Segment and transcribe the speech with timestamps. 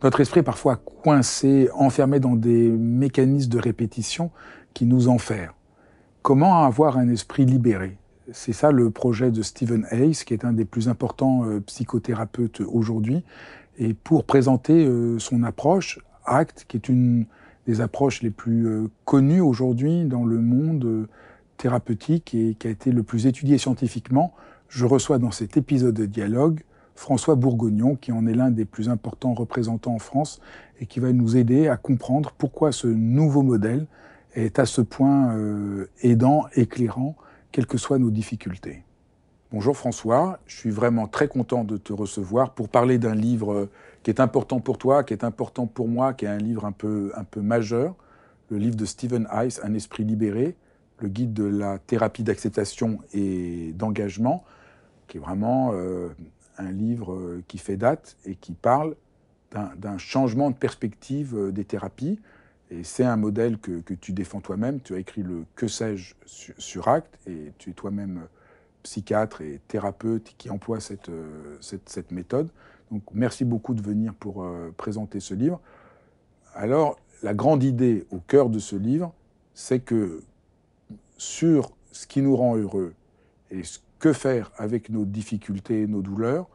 [0.00, 4.30] Notre esprit est parfois coincé, enfermé dans des mécanismes de répétition
[4.72, 5.54] qui nous enferment.
[6.22, 7.98] Comment avoir un esprit libéré?
[8.30, 12.60] C'est ça le projet de Stephen Hayes, qui est un des plus importants euh, psychothérapeutes
[12.60, 13.24] aujourd'hui.
[13.76, 17.26] Et pour présenter euh, son approche, ACT, qui est une
[17.66, 21.08] des approches les plus euh, connues aujourd'hui dans le monde
[21.56, 24.32] thérapeutique et qui a été le plus étudié scientifiquement,
[24.68, 26.60] je reçois dans cet épisode de dialogue
[26.98, 30.40] François Bourgognon, qui en est l'un des plus importants représentants en France
[30.80, 33.86] et qui va nous aider à comprendre pourquoi ce nouveau modèle
[34.34, 37.14] est à ce point euh, aidant, éclairant,
[37.52, 38.82] quelles que soient nos difficultés.
[39.52, 43.68] Bonjour François, je suis vraiment très content de te recevoir pour parler d'un livre
[44.02, 46.72] qui est important pour toi, qui est important pour moi, qui est un livre un
[46.72, 47.94] peu, un peu majeur,
[48.50, 50.56] le livre de Stephen Heiss, Un esprit libéré,
[50.98, 54.42] le guide de la thérapie d'acceptation et d'engagement,
[55.06, 56.08] qui est vraiment euh,
[56.58, 58.94] un livre euh, qui fait date et qui parle
[59.50, 62.20] d'un changement de perspective euh, des thérapies.
[62.70, 64.80] Et c'est un modèle que, tu défends toi-même.
[64.80, 68.26] Tu as écrit le Que sais-je sur, Acte et tu es toi-même
[68.82, 72.50] psychiatre et thérapeute qui emploie euh, cette, méthode.
[72.90, 74.46] Donc merci beaucoup de venir pour
[74.76, 75.60] présenter ce livre.
[76.54, 79.14] Alors, la grande idée au cœur de ce livre,
[79.54, 80.22] c'est que
[81.16, 82.94] sur ce qui nous rend heureux
[83.50, 86.48] et ce que faire avec nos difficultés et nos douleurs,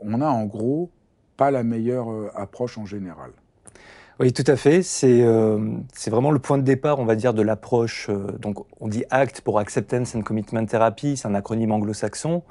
[0.00, 0.90] on a en gros
[1.36, 3.32] pas la meilleure euh, approche en général.
[4.20, 4.82] Oui, tout à fait.
[4.82, 5.60] C'est euh,
[6.08, 8.08] vraiment le point de départ, on va dire, de l'approche.
[8.10, 11.16] Euh, donc, on dit ACT pour Acceptance and Commitment Therapy.
[11.16, 12.42] C'est un acronyme anglo-saxon.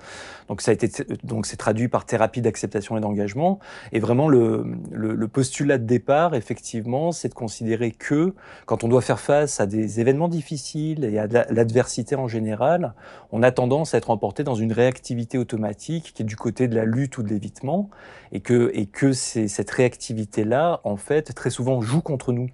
[0.47, 0.89] Donc, ça a été
[1.25, 3.59] donc c'est traduit par thérapie d'acceptation et d'engagement.
[3.91, 4.63] Et vraiment, le,
[4.93, 8.33] le, le, postulat de départ, effectivement, c'est de considérer que
[8.65, 12.93] quand on doit faire face à des événements difficiles et à l'adversité en général,
[13.33, 16.75] on a tendance à être emporté dans une réactivité automatique qui est du côté de
[16.75, 17.89] la lutte ou de l'évitement,
[18.31, 22.49] et que et que c'est cette réactivité-là, en fait, très souvent joue contre nous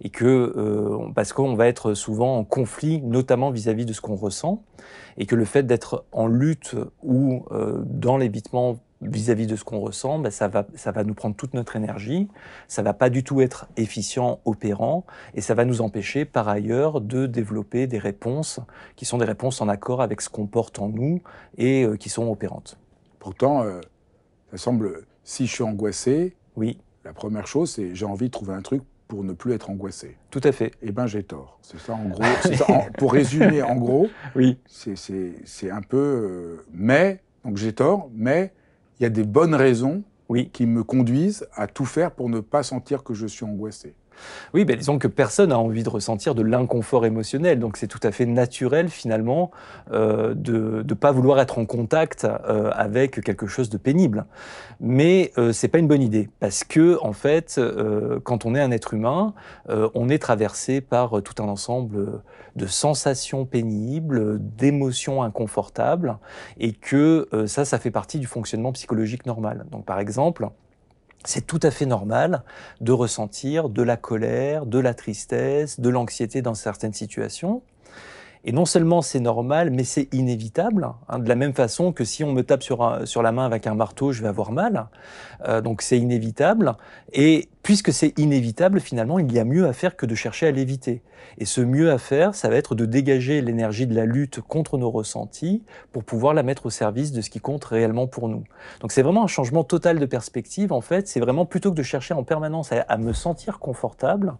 [0.00, 4.16] et que euh, parce qu'on va être souvent en conflit, notamment vis-à-vis de ce qu'on
[4.16, 4.64] ressent,
[5.16, 6.74] et que le fait d'être en lutte
[7.04, 11.14] ou euh, dans l'évitement vis-à-vis de ce qu'on ressent, ben ça va ça va nous
[11.14, 12.26] prendre toute notre énergie,
[12.66, 15.04] ça va pas du tout être efficient, opérant,
[15.34, 18.58] et ça va nous empêcher par ailleurs de développer des réponses
[18.96, 21.22] qui sont des réponses en accord avec ce qu'on porte en nous
[21.58, 22.76] et euh, qui sont opérantes.
[23.20, 23.64] Pourtant,
[24.52, 28.52] ça semble si je suis angoissé, oui la première chose, c'est j'ai envie de trouver
[28.52, 30.18] un truc pour ne plus être angoissé.
[30.30, 30.72] Tout à fait.
[30.82, 31.58] Eh ben, j'ai tort.
[31.62, 32.22] C'est ça, en gros.
[32.98, 34.58] pour résumer, en gros, oui.
[34.66, 35.96] c'est un peu.
[35.96, 38.52] Euh, mais, donc j'ai tort, mais
[39.00, 40.50] il y a des bonnes raisons oui.
[40.52, 43.94] qui me conduisent à tout faire pour ne pas sentir que je suis angoissé.
[44.54, 48.00] Oui, ben, disons que personne n'a envie de ressentir de l'inconfort émotionnel, donc c'est tout
[48.02, 49.50] à fait naturel finalement
[49.92, 54.26] euh, de ne pas vouloir être en contact euh, avec quelque chose de pénible.
[54.80, 58.60] Mais euh, c'est pas une bonne idée parce que en fait, euh, quand on est
[58.60, 59.34] un être humain,
[59.68, 62.22] on est traversé par tout un ensemble
[62.56, 66.18] de sensations pénibles, d'émotions inconfortables,
[66.58, 69.66] et que ça, ça fait partie du fonctionnement psychologique normal.
[69.70, 70.48] Donc par exemple,
[71.28, 72.42] c'est tout à fait normal
[72.80, 77.60] de ressentir de la colère, de la tristesse, de l'anxiété dans certaines situations.
[78.44, 80.88] Et non seulement c'est normal, mais c'est inévitable.
[81.08, 83.66] Hein, de la même façon que si on me tape sur, sur la main avec
[83.66, 84.86] un marteau, je vais avoir mal.
[85.46, 86.74] Euh, donc c'est inévitable.
[87.12, 90.50] Et puisque c'est inévitable, finalement, il y a mieux à faire que de chercher à
[90.50, 91.02] l'éviter.
[91.36, 94.78] Et ce mieux à faire, ça va être de dégager l'énergie de la lutte contre
[94.78, 95.62] nos ressentis
[95.92, 98.44] pour pouvoir la mettre au service de ce qui compte réellement pour nous.
[98.80, 100.72] Donc c'est vraiment un changement total de perspective.
[100.72, 104.34] En fait, c'est vraiment plutôt que de chercher en permanence à, à me sentir confortable,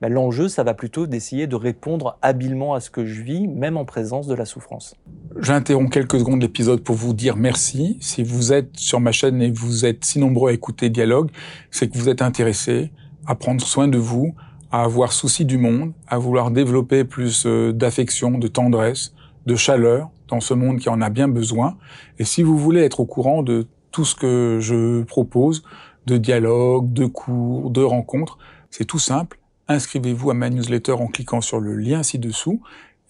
[0.00, 3.76] ben, l'enjeu, ça va plutôt d'essayer de répondre habilement à ce que je vis, même
[3.76, 4.94] en présence de la souffrance.
[5.38, 7.98] J'interromps quelques secondes l'épisode pour vous dire merci.
[8.00, 11.30] Si vous êtes sur ma chaîne et vous êtes si nombreux à écouter Dialogue,
[11.70, 12.90] c'est que vous êtes intéressé
[13.26, 14.34] à prendre soin de vous,
[14.72, 19.12] à avoir souci du monde, à vouloir développer plus euh, d'affection, de tendresse,
[19.46, 21.76] de chaleur dans ce monde qui en a bien besoin.
[22.18, 25.62] Et si vous voulez être au courant de tout ce que je propose,
[26.06, 28.38] de dialogue, de cours, de rencontres,
[28.70, 29.39] c'est tout simple.
[29.70, 32.60] Inscrivez-vous à ma newsletter en cliquant sur le lien ci-dessous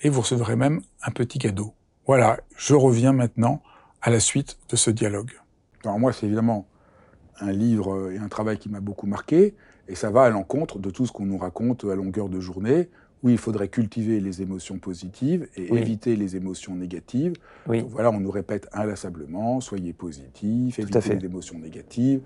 [0.03, 1.73] et vous recevrez même un petit cadeau.
[2.07, 3.63] Voilà, je reviens maintenant
[4.03, 5.31] à la suite de ce dialogue.
[5.85, 6.67] Alors moi, c'est évidemment
[7.41, 9.55] un livre et un travail qui m'a beaucoup marqué,
[9.89, 12.91] et ça va à l'encontre de tout ce qu'on nous raconte à longueur de journée,
[13.23, 17.33] où il faudrait cultiver les émotions positives et éviter les émotions négatives.
[17.69, 17.83] Oui.
[17.89, 22.21] voilà, on nous répète inlassablement, soyez positif, évitez les émotions négatives.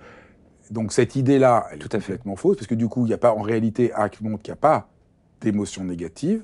[0.70, 3.32] Donc cette idée-là, elle est complètement fausse, parce que du coup, il n'y a pas,
[3.32, 4.88] en réalité, Hack montre qu'il n'y a pas
[5.40, 6.42] d'émotions négatives.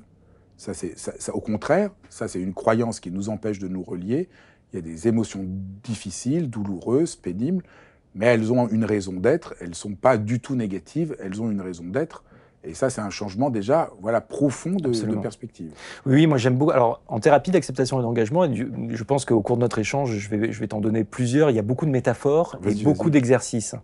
[0.56, 4.28] Ça, c'est, ça, au contraire, ça, c'est une croyance qui nous empêche de nous relier.
[4.72, 5.46] Il y a des émotions
[5.82, 7.64] difficiles, douloureuses, pénibles,
[8.14, 9.54] mais elles ont une raison d'être.
[9.60, 12.24] Elles ne sont pas du tout négatives, elles ont une raison d'être.
[12.62, 15.72] Et ça, c'est un changement déjà voilà, profond de, de perspective.
[16.04, 16.72] Oui, moi j'aime beaucoup.
[16.72, 20.52] Alors, en thérapie d'acceptation et d'engagement, je pense qu'au cours de notre échange, je vais,
[20.52, 21.48] je vais t'en donner plusieurs.
[21.48, 23.74] Il y a beaucoup de métaphores et beaucoup d'exercices.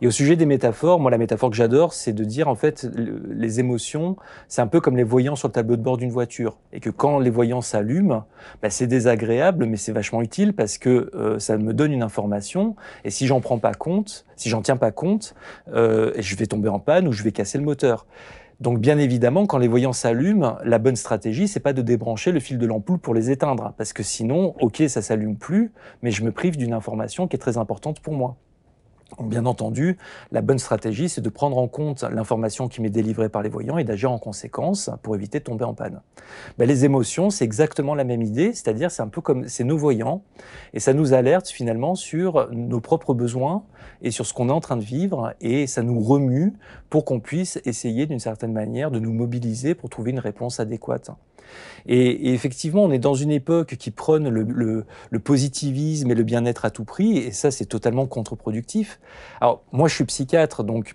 [0.00, 2.88] Et au sujet des métaphores, moi, la métaphore que j'adore, c'est de dire en fait,
[2.94, 4.16] les émotions,
[4.46, 6.58] c'est un peu comme les voyants sur le tableau de bord d'une voiture.
[6.72, 8.26] Et que quand les voyants s'allument,
[8.62, 12.76] bah, c'est désagréable, mais c'est vachement utile parce que euh, ça me donne une information.
[13.04, 15.34] Et si j'en prends pas compte, si j'en tiens pas compte,
[15.74, 18.06] euh, je vais tomber en panne ou je vais casser le moteur.
[18.60, 22.40] Donc bien évidemment, quand les voyants s'allument, la bonne stratégie, c'est pas de débrancher le
[22.40, 25.72] fil de l'ampoule pour les éteindre, parce que sinon, ok, ça s'allume plus,
[26.02, 28.36] mais je me prive d'une information qui est très importante pour moi.
[29.18, 29.98] Bien entendu,
[30.32, 33.76] la bonne stratégie, c'est de prendre en compte l'information qui m'est délivrée par les voyants
[33.76, 36.00] et d'agir en conséquence pour éviter de tomber en panne.
[36.58, 39.76] Ben, les émotions, c'est exactement la même idée, c'est-à-dire c'est un peu comme c'est nos
[39.76, 40.22] voyants
[40.72, 43.64] et ça nous alerte finalement sur nos propres besoins
[44.02, 46.54] et sur ce qu'on est en train de vivre et ça nous remue
[46.88, 51.10] pour qu'on puisse essayer d'une certaine manière de nous mobiliser pour trouver une réponse adéquate.
[51.86, 54.84] Et, effectivement, on est dans une époque qui prône le,
[55.24, 59.00] positivisme et le bien-être à tout prix, et ça, c'est totalement contre-productif.
[59.40, 60.94] Alors, moi, je suis psychiatre, donc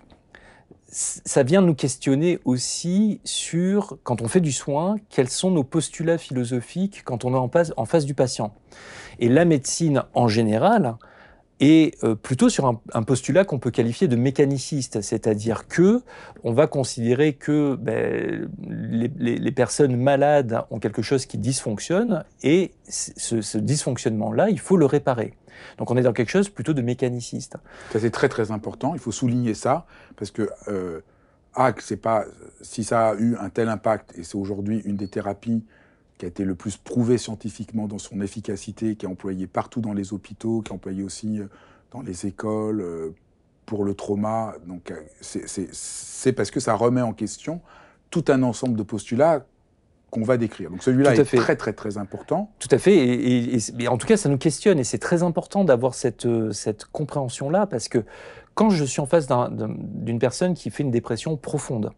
[0.88, 6.16] ça vient nous questionner aussi sur, quand on fait du soin, quels sont nos postulats
[6.16, 8.54] philosophiques quand on est en face du patient.
[9.18, 10.96] Et la médecine, en général,
[11.60, 16.02] et euh, plutôt sur un, postulat qu'on peut qualifier de mécaniciste, c'est-à-dire que
[16.44, 23.56] on va considérer que ben, les, personnes malades ont quelque chose qui dysfonctionne et ce,
[23.56, 25.32] dysfonctionnement-là, il faut le réparer.
[25.78, 27.56] Donc on est dans quelque chose plutôt de mécaniciste.
[27.90, 28.92] Ça c'est très très important.
[28.94, 29.86] Il faut souligner ça
[30.16, 31.00] parce que euh,
[31.78, 32.26] c'est pas
[32.60, 35.64] si ça a eu un tel impact et c'est aujourd'hui une des thérapies
[36.18, 39.92] qui a été le plus prouvé scientifiquement dans son efficacité, qui est employé partout dans
[39.92, 41.46] les hôpitaux, qui est employé aussi euh,
[41.90, 43.14] dans les écoles euh,
[43.66, 44.54] pour le trauma.
[44.66, 47.60] Donc euh, c'est parce que ça remet en question
[48.10, 49.44] tout un ensemble de postulats
[50.10, 50.70] qu'on va décrire.
[50.70, 52.50] Donc celui-là est très très très important.
[52.60, 52.94] Tout à fait.
[52.96, 56.84] Et, et, en tout cas, ça nous questionne et c'est très important d'avoir cette, cette
[56.86, 58.04] compréhension-là parce que
[58.54, 61.90] quand je suis en face d'une personne qui fait une dépression profonde,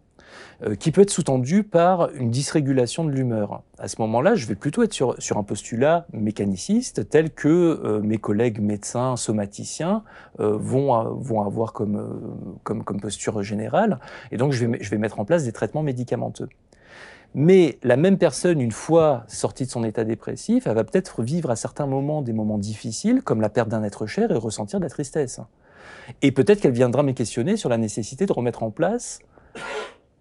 [0.80, 3.62] qui peut être sous-tendu par une dysrégulation de l'humeur.
[3.78, 8.00] À ce moment-là, je vais plutôt être sur, sur un postulat mécaniciste tel que euh,
[8.00, 10.02] mes collègues médecins, somaticiens
[10.40, 14.00] euh, vont, vont avoir comme, comme, comme posture générale,
[14.32, 16.48] et donc je vais, je vais mettre en place des traitements médicamenteux.
[17.34, 21.50] Mais la même personne, une fois sortie de son état dépressif, elle va peut-être vivre
[21.50, 24.84] à certains moments des moments difficiles, comme la perte d'un être cher, et ressentir de
[24.84, 25.40] la tristesse.
[26.22, 29.20] Et peut-être qu'elle viendra me questionner sur la nécessité de remettre en place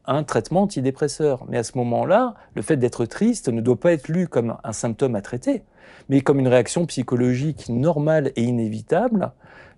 [0.07, 1.45] un traitement antidépresseur.
[1.49, 4.73] Mais à ce moment-là, le fait d'être triste ne doit pas être lu comme un
[4.73, 5.63] symptôme à traiter,
[6.09, 9.31] mais comme une réaction psychologique normale et inévitable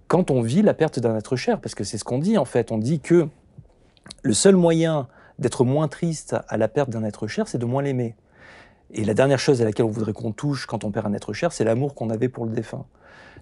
[0.07, 1.59] quand on vit la perte d'un être cher.
[1.59, 2.71] Parce que c'est ce qu'on dit en fait.
[2.71, 3.27] On dit que
[4.23, 5.07] le seul moyen
[5.37, 8.15] d'être moins triste à la perte d'un être cher, c'est de moins l'aimer.
[8.91, 11.31] Et la dernière chose à laquelle on voudrait qu'on touche quand on perd un être
[11.33, 12.85] cher, c'est l'amour qu'on avait pour le défunt.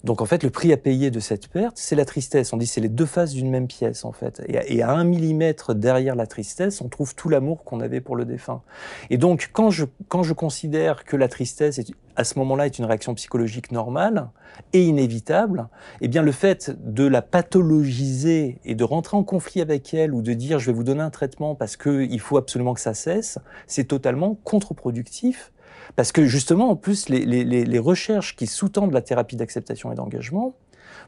[0.03, 2.53] Donc en fait, le prix à payer de cette perte, c'est la tristesse.
[2.53, 4.41] On dit c'est les deux faces d'une même pièce en fait.
[4.47, 8.25] Et à, un millimètre derrière la tristesse, on trouve tout l'amour qu'on avait pour le
[8.25, 8.61] défunt.
[9.09, 12.79] Et donc quand je, quand je considère que la tristesse est, à ce moment-là est
[12.79, 14.29] une réaction psychologique normale
[14.73, 15.67] et inévitable,
[16.01, 20.21] eh bien le fait de la pathologiser et de rentrer en conflit avec elle ou
[20.21, 23.39] de dire je vais vous donner un traitement parce qu'il faut absolument que ça cesse,
[23.67, 25.51] c'est totalement contre-productif
[25.95, 30.55] parce que justement, en plus, les, recherches qui sous-tendent la thérapie d'acceptation et d'engagement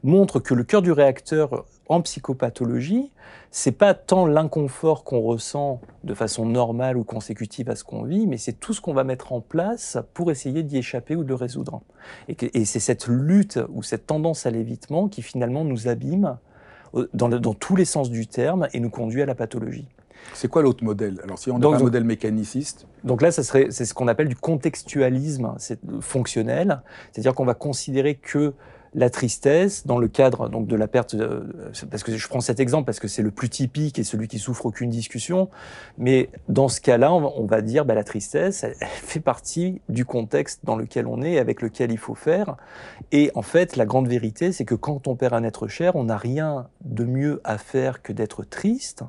[0.04, 3.12] montrent que le cœur du réacteur en psychopathologie,
[3.52, 8.28] c'est pas tant l'inconfort qu'on ressent de façon normale ou consécutive à ce qu'on vit,
[8.28, 11.30] mais c'est tout ce qu'on va mettre en place pour essayer d'y échapper ou de
[11.30, 11.82] le résoudre.
[12.28, 16.38] Et, c'est cette lutte ou cette tendance à l'évitement qui finalement nous abîme
[16.96, 19.88] euh, dans tous les sens du terme et nous conduit à la pathologie.
[20.34, 21.20] C'est quoi l'autre modèle?
[21.24, 22.88] Alors, si on a un modèle mécaniciste.
[23.04, 25.56] Donc là, ça serait, c'est ce qu'on appelle du contextualisme
[26.02, 28.54] fonctionnel, c'est-à-dire qu'on va considérer que
[28.94, 31.42] la tristesse dans le cadre donc de la perte euh,
[31.90, 34.40] parce que je prends cet exemple parce que c'est le plus typique et celui qui
[34.40, 35.50] souffre aucune discussion.
[35.98, 40.62] Mais dans ce cas-là on va dire bah, la tristesse elle, fait partie du contexte
[40.64, 42.56] dans lequel on est avec lequel il faut faire.
[43.12, 46.06] Et en fait la grande vérité c'est que quand on perd un être cher on
[46.06, 49.04] n'a rien de mieux à faire que d'être triste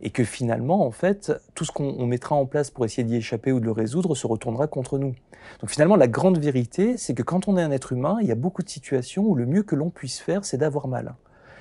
[0.00, 3.52] et que finalement, en fait, tout ce qu'on mettra en place pour essayer d'y échapper
[3.52, 5.14] ou de le résoudre se retournera contre nous.
[5.60, 8.32] Donc finalement, la grande vérité, c'est que quand on est un être humain, il y
[8.32, 11.14] a beaucoup de situations où le mieux que l'on puisse faire, c'est d'avoir mal.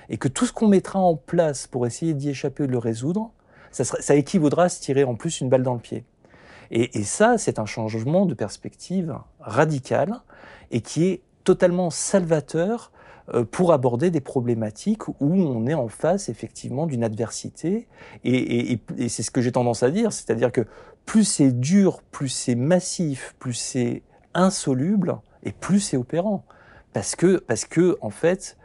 [0.09, 2.77] Et que tout ce qu'on mettra en place pour essayer d'y échapper ou de le
[2.77, 3.31] résoudre,
[3.71, 6.05] ça, équivaudra à se tirer en plus une balle dans le pied.
[6.71, 10.21] Et, ça, c'est un changement de perspective radical
[10.71, 12.91] et qui est totalement salvateur
[13.51, 17.87] pour aborder des problématiques où on est en face effectivement d'une adversité.
[18.23, 18.79] Et,
[19.09, 20.61] c'est ce que j'ai tendance à dire, c'est-à-dire que
[21.05, 24.03] plus c'est dur, plus c'est massif, plus c'est
[24.33, 26.45] insoluble, et plus c'est opérant.
[26.93, 28.57] Parce que, parce que, en fait,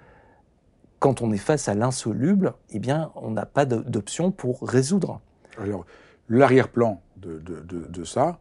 [0.99, 5.21] quand on est face à l'insoluble, eh bien, on n'a pas d'option pour résoudre.
[5.59, 5.85] Alors,
[6.29, 8.39] l'arrière-plan de, de, ça,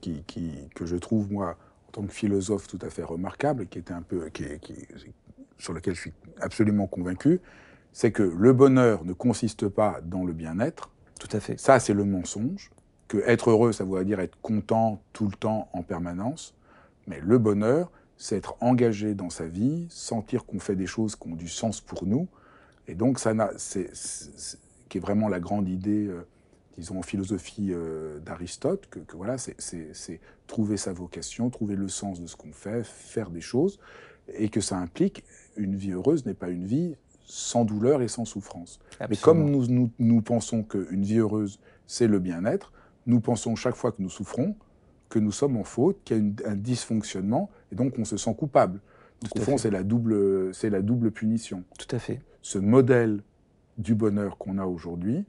[0.00, 1.56] qui, qui, que je trouve, moi,
[1.88, 4.74] en tant que philosophe tout à fait remarquable, qui était un peu, qui, qui,
[5.60, 7.40] sur lequel je suis absolument convaincu,
[7.92, 10.90] c'est que le bonheur ne consiste pas dans le bien-être.
[11.18, 11.58] Tout à fait.
[11.58, 12.70] Ça, c'est le mensonge.
[13.08, 16.54] Que être heureux, ça veut dire être content tout le temps, en permanence.
[17.06, 21.28] Mais le bonheur, c'est être engagé dans sa vie, sentir qu'on fait des choses qui
[21.28, 22.28] ont du sens pour nous.
[22.86, 23.90] Et donc, ça c'est,
[24.88, 26.26] qui est vraiment la grande idée, euh,
[26.76, 32.20] disons, en philosophie euh, d'Aristote, que, que, voilà, c'est trouver sa vocation, trouver le sens
[32.20, 33.78] de ce qu'on fait, faire des choses,
[34.34, 35.24] et que ça implique
[35.56, 38.80] une vie heureuse n'est pas une vie sans douleur et sans souffrance.
[39.08, 42.72] Mais comme nous, nous, pensons qu'une vie heureuse, c'est le bien-être,
[43.06, 44.56] nous pensons chaque fois que nous souffrons
[45.10, 48.34] que nous sommes en faute, qu'il y a un dysfonctionnement, et donc on se sent
[48.34, 48.80] coupable.
[49.20, 51.64] Donc au fond, c'est la, double, la double punition.
[51.78, 52.22] Tout à fait.
[52.40, 53.22] Ce modèle
[53.76, 55.26] du bonheur qu'on a aujourd'hui,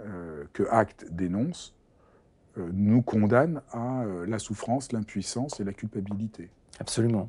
[0.00, 1.74] euh, que Acte dénonce,
[2.58, 6.50] euh, nous condamne à euh, la souffrance, l'impuissance et la culpabilité.
[6.80, 7.28] Absolument,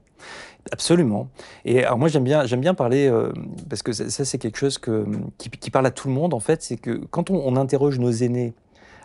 [0.71, 1.29] absolument.
[1.65, 3.31] Et alors moi j'aime bien, j'aime bien parler euh,
[3.69, 5.05] parce que ça, c'est quelque chose que,
[5.37, 8.53] qui, parle à tout le monde en fait, c'est que quand on, interroge nos aînés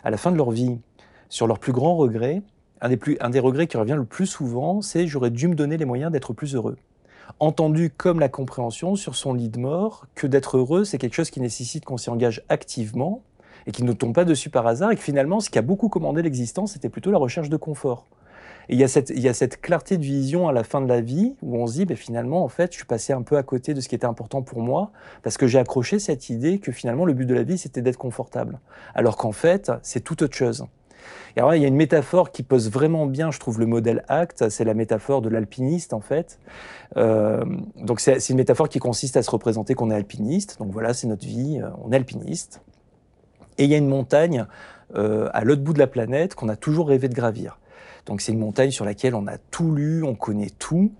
[0.03, 0.79] à la fin de leur vie
[1.29, 2.41] sur leurs plus grands regrets,
[2.81, 5.55] un des, plus, un des regrets qui revient le plus souvent, c'est j'aurais dû me
[5.55, 6.77] donner les moyens d'être plus heureux.
[7.39, 11.29] Entendu comme la compréhension sur son lit de mort que d'être heureux, c'est quelque chose
[11.29, 13.21] qui nécessite qu'on s'y engage activement
[13.67, 15.87] et qui ne tombe pas dessus par hasard et que finalement ce qui a beaucoup
[15.87, 18.07] commandé l'existence, c'était plutôt la recherche de confort.
[18.71, 20.79] Et il y, a cette, il y a cette clarté de vision à la fin
[20.79, 23.21] de la vie où on se dit, ben, finalement, en fait, je suis passé un
[23.21, 24.91] peu à côté de ce qui était important pour moi
[25.23, 27.97] parce que j'ai accroché cette idée que finalement, le but de la vie, c'était d'être
[27.97, 28.61] confortable.
[28.95, 30.65] Alors qu'en fait, c'est tout autre chose.
[31.35, 34.05] Et alors, il y a une métaphore qui pose vraiment bien, je trouve, le modèle
[34.07, 34.49] acte.
[34.49, 36.39] C'est la métaphore de l'alpiniste, en fait.
[36.95, 37.43] Euh,
[37.75, 40.59] donc, c'est une métaphore qui consiste à se représenter qu'on est alpiniste.
[40.59, 42.61] Donc, voilà, c'est notre vie, euh, on est alpiniste.
[43.57, 44.45] Et il y a une montagne
[44.95, 47.57] euh, à l'autre bout de la planète qu'on a toujours rêvé de gravir.
[48.05, 50.91] Donc c'est une montagne sur laquelle on a tout lu, on connaît tout.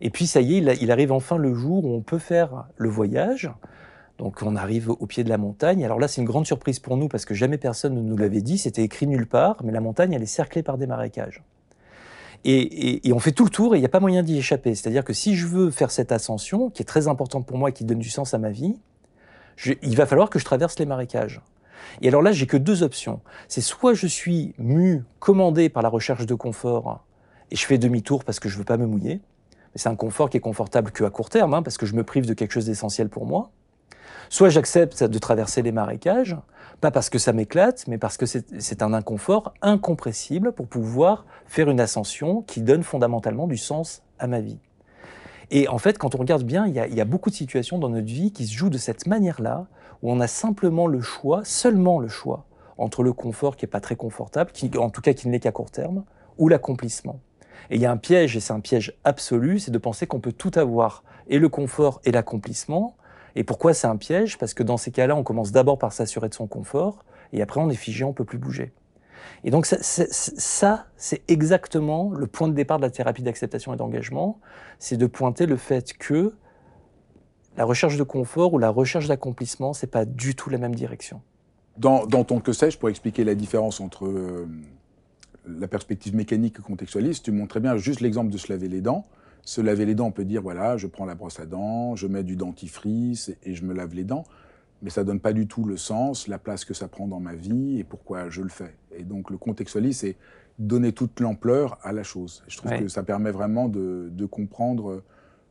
[0.00, 2.88] Et puis ça y est, il, arrive enfin le jour où on peut faire le
[2.88, 3.50] voyage.
[4.18, 5.84] Donc on arrive au pied de la montagne.
[5.84, 8.40] Alors là, c'est une grande surprise pour nous parce que jamais personne ne nous l'avait
[8.40, 8.58] dit.
[8.58, 11.42] C'était écrit nulle part, mais la montagne, elle est cerclée par des marécages.
[12.44, 14.74] Et, on fait tout le tour et il n'y a pas moyen d'y échapper.
[14.74, 17.72] C'est-à-dire que si je veux faire cette ascension, qui est très importante pour moi et
[17.72, 18.76] qui donne du sens à ma vie,
[19.82, 21.40] il va falloir que je traverse les marécages.
[22.00, 23.20] Et alors là, j'ai que deux options.
[23.48, 27.04] C'est soit je suis mu, commandé par la recherche de confort,
[27.50, 29.20] et je fais demi-tour parce que je veux pas me mouiller.
[29.74, 31.94] Mais c'est un confort qui est confortable que à court terme, hein, parce que je
[31.94, 33.50] me prive de quelque chose d'essentiel pour moi.
[34.30, 36.36] Soit j'accepte de traverser les marécages,
[36.80, 41.70] pas parce que ça m'éclate, mais parce que c'est un inconfort incompressible pour pouvoir faire
[41.70, 44.58] une ascension qui donne fondamentalement du sens à ma vie.
[45.50, 48.06] Et en fait, quand on regarde bien, il y a beaucoup de situations dans notre
[48.06, 49.66] vie qui se jouent de cette manière-là,
[50.02, 52.44] où on a simplement le choix, seulement le choix,
[52.76, 55.40] entre le confort qui n'est pas très confortable, qui, en tout cas qui ne l'est
[55.40, 56.04] qu'à court terme,
[56.38, 57.20] ou l'accomplissement.
[57.70, 60.20] Et il y a un piège, et c'est un piège absolu, c'est de penser qu'on
[60.20, 62.96] peut tout avoir, et le confort et l'accomplissement.
[63.34, 64.38] Et pourquoi c'est un piège?
[64.38, 67.60] Parce que dans ces cas-là, on commence d'abord par s'assurer de son confort, et après
[67.60, 68.72] on est figé, on peut plus bouger.
[69.44, 74.40] Et donc ça, c'est exactement le point de départ de la thérapie d'acceptation et d'engagement,
[74.78, 76.34] c'est de pointer le fait que
[77.58, 81.20] la recherche de confort ou la recherche d'accomplissement, c'est pas du tout la même direction.
[81.76, 84.48] Dans, ton que sais-je, pour expliquer la différence entre euh,
[85.46, 88.80] la perspective mécanique et contextualiste, tu montres très bien juste l'exemple de se laver les
[88.80, 89.06] dents.
[89.42, 92.06] Se laver les dents, on peut dire, voilà, je prends la brosse à dents, je
[92.06, 94.24] mets du dentifrice et je me lave les dents.
[94.82, 97.34] mais ça donne pas du tout le sens, la place que ça prend dans ma
[97.34, 98.76] vie et pourquoi je le fais.
[98.96, 100.16] Et donc le contextualisme, c'est
[100.60, 102.44] donner toute l'ampleur à la chose.
[102.46, 105.02] je trouve que ça permet vraiment de, comprendre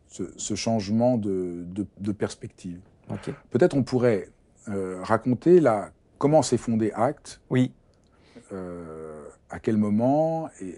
[0.09, 2.79] ce, changement de, perspective.
[3.49, 4.29] Peut-être on pourrait
[4.69, 7.41] euh, raconter la, comment s'est fondé Acte.
[7.49, 7.71] Oui.
[8.51, 10.75] Euh, à quel moment et,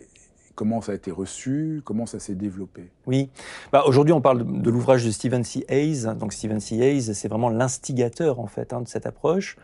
[0.60, 2.92] comment ça a été reçu, comment ça s'est développé?
[3.08, 3.30] Oui,
[3.72, 5.64] bah, aujourd'hui on parle de, l'ouvrage de Stephen C.
[5.70, 6.06] Hayes.
[6.20, 6.76] Donc Stephen C.
[6.76, 9.56] Hayes, c'est vraiment l'instigateur en fait hein, de cette approche.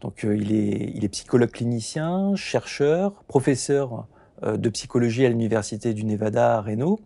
[0.00, 4.06] Donc euh, il, est, il est psychologue clinicien, chercheur, professeur
[4.42, 7.00] de psychologie à l'université du Nevada à Reno.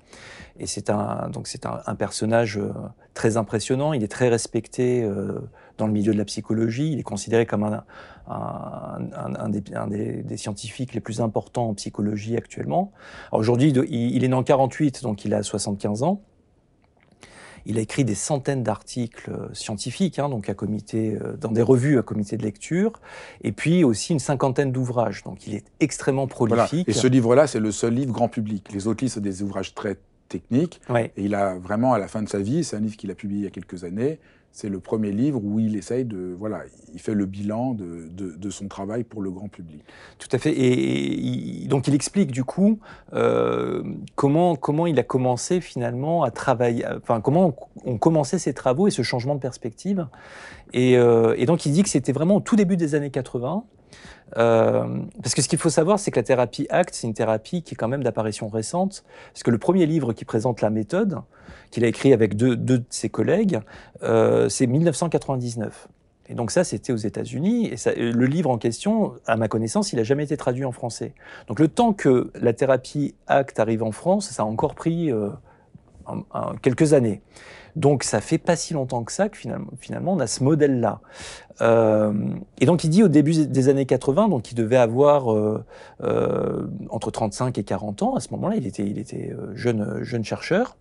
[0.58, 2.72] Et c'est un, donc c'est un, personnage euh,
[3.12, 3.92] très impressionnant.
[3.92, 5.08] Il est très respecté
[5.78, 6.92] dans le milieu de la psychologie.
[6.92, 7.84] Il est considéré comme un,
[8.26, 12.92] un, des, scientifiques les plus importants en psychologie actuellement.
[13.32, 16.22] Aujourd'hui, il, est né en 48, donc il a 75 ans.
[17.66, 21.62] Il a écrit des centaines d'articles euh, scientifiques, hein, donc à comité, euh, dans des
[21.62, 22.92] revues à comité de lecture,
[23.42, 25.22] et puis aussi une cinquantaine d'ouvrages.
[25.24, 26.88] Donc il est extrêmement prolifique.
[26.88, 28.70] Et ce livre-là, c'est le seul livre grand public.
[28.72, 29.96] Les autres livres, c'est des ouvrages très
[30.28, 30.80] techniques.
[30.94, 33.14] Et il a vraiment, à la fin de sa vie, c'est un livre qu'il a
[33.14, 34.18] publié il y a quelques années,
[34.54, 36.32] c'est le premier livre où il essaye de.
[36.38, 36.62] Voilà,
[36.94, 39.82] il fait le bilan de, de, son travail pour le grand public.
[40.20, 40.54] Tout à fait.
[40.56, 42.78] Et, donc il explique du coup
[43.14, 43.82] euh,
[44.14, 46.86] comment, comment il a commencé finalement à travailler.
[46.86, 50.06] Enfin, comment ont commencé ses travaux et ce changement de perspective.
[50.72, 53.64] Et, euh, et donc il dit que c'était vraiment au tout début des années 80.
[54.36, 57.62] Euh, parce que ce qu'il faut savoir, c'est que la thérapie ACT, c'est une thérapie
[57.62, 59.04] qui est quand même d'apparition récente.
[59.32, 61.18] Parce que le premier livre qui présente la méthode,
[61.70, 63.60] qu'il a écrit avec deux, de ses collègues,
[64.02, 65.88] euh, c'est 1999.
[66.28, 67.68] Et donc ça, c'était aux États-Unis.
[67.68, 70.72] Et ça, le livre en question, à ma connaissance, il n'a jamais été traduit en
[70.72, 71.12] français.
[71.48, 75.28] Donc le temps que la thérapie ACT arrive en France, ça a encore pris euh,
[76.62, 77.20] quelques années.
[77.76, 81.00] Donc ça fait pas si longtemps que ça que finalement, finalement on a ce modèle-là.
[81.60, 82.12] Euh,
[82.60, 85.64] et donc il dit au début des années 80, donc il devait avoir euh,
[86.02, 88.14] euh, entre 35 et 40 ans.
[88.14, 90.76] À ce moment-là, il était, il était euh, jeune, jeune chercheur.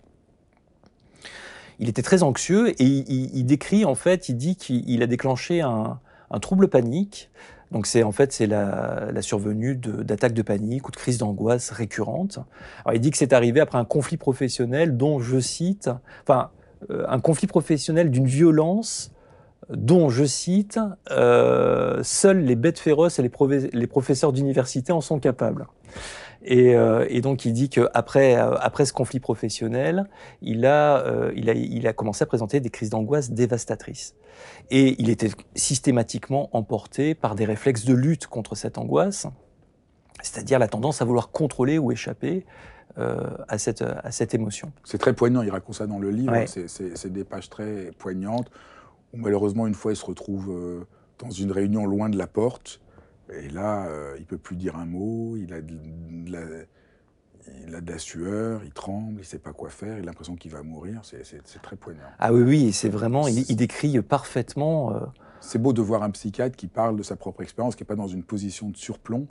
[1.79, 5.61] Il était très anxieux et il, il, décrit en fait, il dit qu'il a déclenché
[5.61, 7.31] un, un trouble panique.
[7.71, 11.17] Donc c'est en fait c'est la, la, survenue d'attaques de, de, panique ou de crises
[11.17, 12.37] d'angoisse récurrentes.
[12.85, 15.89] Alors il dit que c'est arrivé après un conflit professionnel dont je cite,
[16.21, 19.13] enfin euh, un conflit professionnel d'une violence
[19.69, 20.79] dont, je cite,
[21.11, 25.67] euh, seuls les bêtes féroces et les, professeurs d'université en sont capables.
[26.43, 30.05] Et, euh, donc il dit qu'après après ce conflit professionnel,
[30.41, 34.15] il, a, il a commencé à présenter des crises d'angoisse dévastatrices.
[34.69, 39.27] Et il était systématiquement emporté par des réflexes de lutte contre cette angoisse,
[40.21, 42.45] c'est-à-dire la tendance à vouloir contrôler ou échapper
[42.99, 44.71] euh, à, cette, à cette émotion.
[44.83, 48.51] C'est très poignant, il raconte ça dans le livre, c'est des pages très poignantes,
[49.13, 50.85] où malheureusement une fois il se retrouve euh,
[51.17, 52.81] dans une réunion loin de la porte,
[53.31, 56.41] et là euh, il peut plus dire un mot, il a de, la,
[57.65, 60.35] il a de la sueur, il tremble, il sait pas quoi faire, il a l'impression
[60.35, 62.01] qu'il va mourir, c'est très poignant.
[62.19, 64.93] Ah oui, oui, c'est vraiment, il, décrit parfaitement...
[65.45, 67.95] C'est beau de voir un psychiatre qui parle de sa propre expérience, qui n'est pas
[67.95, 69.27] dans une position de surplomb,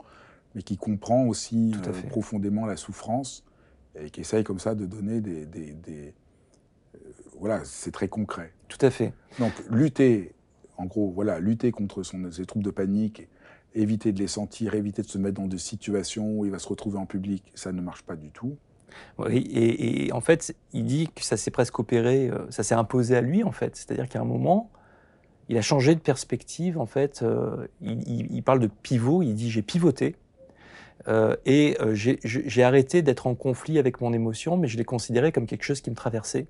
[0.53, 1.73] mais qui comprend aussi
[2.09, 3.43] profondément la souffrance
[3.99, 5.45] et qui essaye comme ça de donner des...
[5.45, 6.13] des,
[6.95, 6.99] euh,
[7.39, 8.53] voilà, c'est très concret.
[8.67, 9.13] Tout à fait.
[9.39, 10.33] Donc lutter,
[10.77, 13.27] en gros, voilà, lutter contre son, ses troubles de panique,
[13.75, 16.67] éviter de les sentir, éviter de se mettre dans des situations où il va se
[16.67, 18.55] retrouver en public, ça ne marche pas du tout.
[19.17, 23.15] Oui, et, en fait, il dit que ça s'est presque opéré, euh, ça s'est imposé
[23.15, 23.75] à lui, en fait.
[23.75, 24.71] C'est-à-dire qu'à un moment,
[25.49, 27.21] il a changé de perspective, en fait.
[27.23, 30.15] Euh, il, il, parle de pivot, il dit j'ai pivoté.
[31.07, 35.31] Euh, et euh, j'ai arrêté d'être en conflit avec mon émotion, mais je l'ai considéré
[35.31, 36.47] comme quelque chose qui me traversait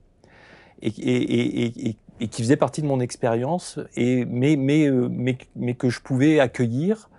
[0.81, 0.91] et,
[2.29, 7.09] qui faisait partie de mon expérience, mais, mais, euh, mais, mais, que je pouvais accueillir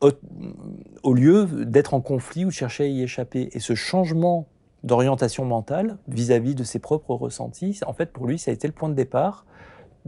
[0.00, 3.50] au, lieu d'être en conflit ou de chercher à y échapper.
[3.52, 4.46] Et ce changement
[4.84, 8.68] d'orientation mentale vis-à-vis -vis de ses propres ressentis, en fait, pour lui, ça a été
[8.68, 9.44] le point de départ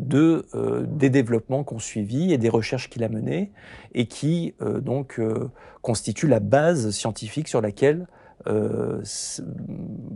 [0.00, 3.52] de, euh, des développements qu'on suivi et des recherches qu'il a menées
[3.92, 5.50] et qui euh, donc euh,
[5.82, 8.06] constituent la base scientifique sur laquelle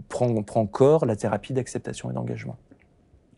[0.09, 2.57] prend, prend corps la thérapie d'acceptation et d'engagement.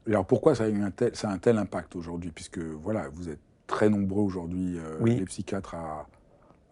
[0.07, 2.31] Alors pourquoi ça a, un tel, ça a un tel impact aujourd'hui?
[2.33, 6.07] Puisque voilà, vous êtes très nombreux aujourd'hui, les psychiatres, à,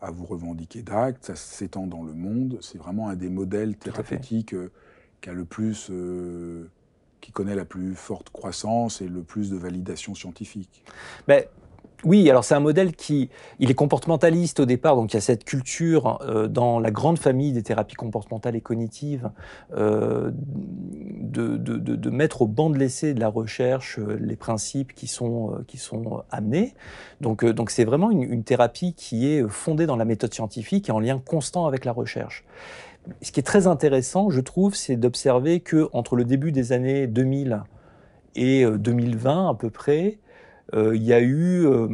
[0.00, 2.58] à, vous revendiquer d'actes, ça s'étend dans le monde.
[2.60, 4.54] C'est vraiment un des modèles thérapeutiques
[5.20, 5.90] qui a le plus
[7.24, 10.84] qui connaît la plus forte croissance et le plus de validation scientifique
[11.26, 11.42] ben,
[12.04, 15.22] Oui, alors c'est un modèle qui, il est comportementaliste au départ, donc il y a
[15.22, 19.30] cette culture euh, dans la grande famille des thérapies comportementales et cognitives
[19.74, 24.92] euh, de, de, de, mettre au banc de l'essai de la recherche euh, les principes
[24.92, 26.74] qui sont, qui sont amenés.
[27.22, 30.92] Donc donc c'est vraiment une, une, thérapie qui est fondée dans la méthode scientifique et
[30.92, 32.44] en lien constant avec la recherche.
[33.20, 37.06] Ce qui est très intéressant, je trouve, c'est d'observer que entre le début des années
[37.06, 37.62] 2000
[38.36, 40.18] et 2020 à peu près,
[40.74, 41.88] euh, il y a eu euh,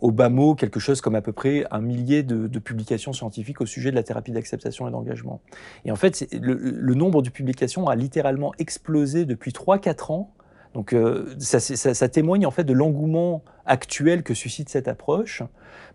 [0.00, 3.66] au bas mot quelque chose comme à peu près un millier de, publications scientifiques au
[3.66, 5.40] sujet de la thérapie d'acceptation et d'engagement.
[5.84, 10.33] Et en fait, le, nombre de publications a littéralement explosé depuis 3-4 ans.
[10.74, 15.42] Donc euh, ça, témoigne en fait de l'engouement actuel que suscite cette approche,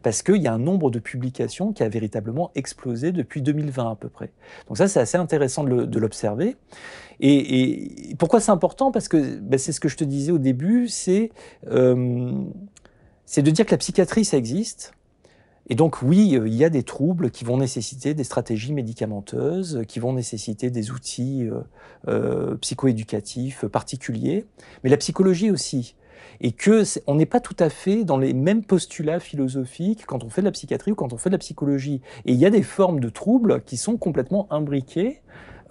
[0.02, 3.96] parce qu'il y a un nombre de publications qui a véritablement explosé depuis 2020 à
[3.96, 4.32] peu près.
[4.68, 6.56] Donc ça, c'est assez intéressant de l'observer.
[7.20, 8.92] Et, pourquoi c'est important?
[8.92, 10.88] Parce que ben, c'est ce que je te disais au début,
[11.68, 12.32] euh,
[13.26, 14.94] c'est de dire que la psychiatrie, ça existe.
[15.70, 19.84] Et donc oui, euh, il y a des troubles qui vont nécessiter des stratégies médicamenteuses,
[19.88, 21.62] qui vont nécessiter des outils euh,
[22.08, 24.46] euh psychoéducatifs particuliers,
[24.84, 25.96] mais la psychologie aussi.
[26.42, 30.30] Et que on n'est pas tout à fait dans les mêmes postulats philosophiques quand on
[30.30, 32.02] fait de la psychiatrie ou quand on fait de la psychologie.
[32.26, 35.22] Et il y a des formes de troubles qui sont complètement imbriquées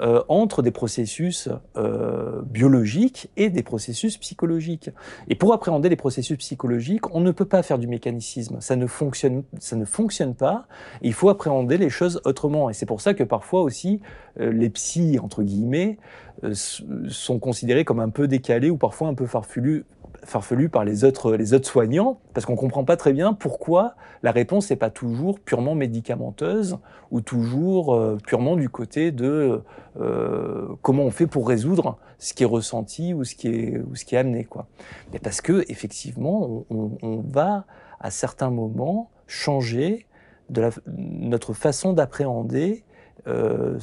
[0.00, 4.90] euh, entre des processus euh, biologiques et des processus psychologiques.
[5.28, 8.60] Et pour appréhender les processus psychologiques, on ne peut pas faire du mécanicisme.
[8.60, 10.66] Ça ne fonctionne, ça ne fonctionne pas.
[11.02, 12.70] Il faut appréhender les choses autrement.
[12.70, 14.00] Et c'est pour ça que parfois aussi,
[14.40, 15.98] euh, les psys, entre guillemets,
[16.44, 19.84] euh, sont considérés comme un peu décalés ou parfois un peu farfelus
[20.24, 23.94] farfelu par les autres, les autres soignants, parce qu'on ne comprend pas très bien pourquoi
[24.22, 26.78] la réponse n'est pas toujours purement médicamenteuse
[27.10, 29.62] ou toujours euh, purement du côté de
[30.00, 33.94] euh, comment on fait pour résoudre ce qui est ressenti ou ce qui est, ou
[33.94, 34.44] ce qui est amené.
[34.44, 34.66] Quoi.
[35.12, 37.66] Mais parce que effectivement, on, va
[38.00, 40.06] à certains moments changer
[40.50, 42.84] de la, notre façon d'appréhender
[43.26, 43.78] euh,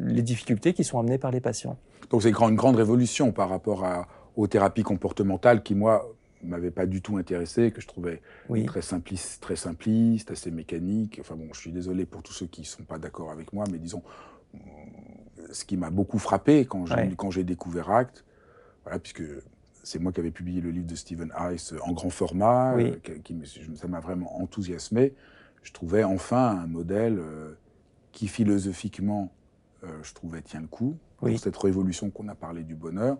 [0.00, 1.76] les difficultés qui sont amenées par les patients.
[2.10, 6.10] Donc c'est une grande révolution par rapport à, aux thérapies comportementales qui, moi,
[6.42, 8.22] m'avaient pas du tout intéressé, que je trouvais
[8.66, 11.18] très, simpliste, très simpliste, assez mécanique.
[11.20, 13.64] Enfin bon, je suis désolé pour tous ceux qui ne sont pas d'accord avec moi,
[13.70, 14.02] mais disons,
[15.52, 18.24] ce qui m'a beaucoup frappé quand j'ai, quand j'ai découvert Act,
[18.84, 19.22] voilà, puisque
[19.82, 23.36] c'est moi qui avais publié le livre de Stephen Heiss en grand format, euh, qui,
[23.74, 25.14] ça m'a vraiment enthousiasmé.
[25.62, 27.52] Je trouvais enfin un modèle euh,
[28.12, 29.30] qui philosophiquement,
[30.02, 33.18] je trouvais, tient le coup, pour cette révolution qu'on a parlé du bonheur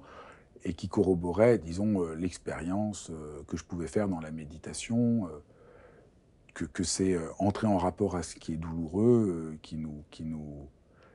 [0.65, 5.43] et qui corroborait, disons, euh, l'expérience euh, que je pouvais faire dans la méditation, euh,
[6.55, 10.67] que, que c'est entrer en rapport à ce qui est douloureux, qui nous, qui nous,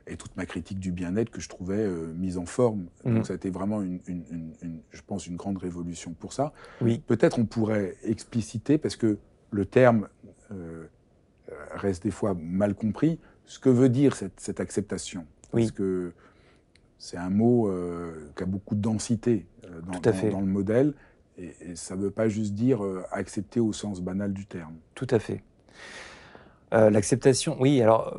[0.06, 2.86] et toute ma critique du bien-être que je trouvais mise en forme.
[3.04, 3.14] Mmh.
[3.14, 6.52] Donc ça a été vraiment, une, une, une, je pense, une grande révolution pour ça.
[6.80, 7.02] Oui.
[7.06, 9.18] Peut-être on pourrait expliciter, parce que
[9.50, 10.08] le terme
[11.74, 15.26] reste des fois mal compris, ce que veut dire cette, cette acceptation.
[15.52, 16.12] Parce que
[16.98, 19.80] c'est un mot euh, qui a beaucoup de densité euh,
[20.30, 20.94] dans, le modèle.
[21.38, 24.74] Et, ça ne veut pas juste dire euh, accepter au sens banal du terme.
[24.94, 25.42] Tout à fait.
[26.72, 28.12] L'acceptation, oui, alors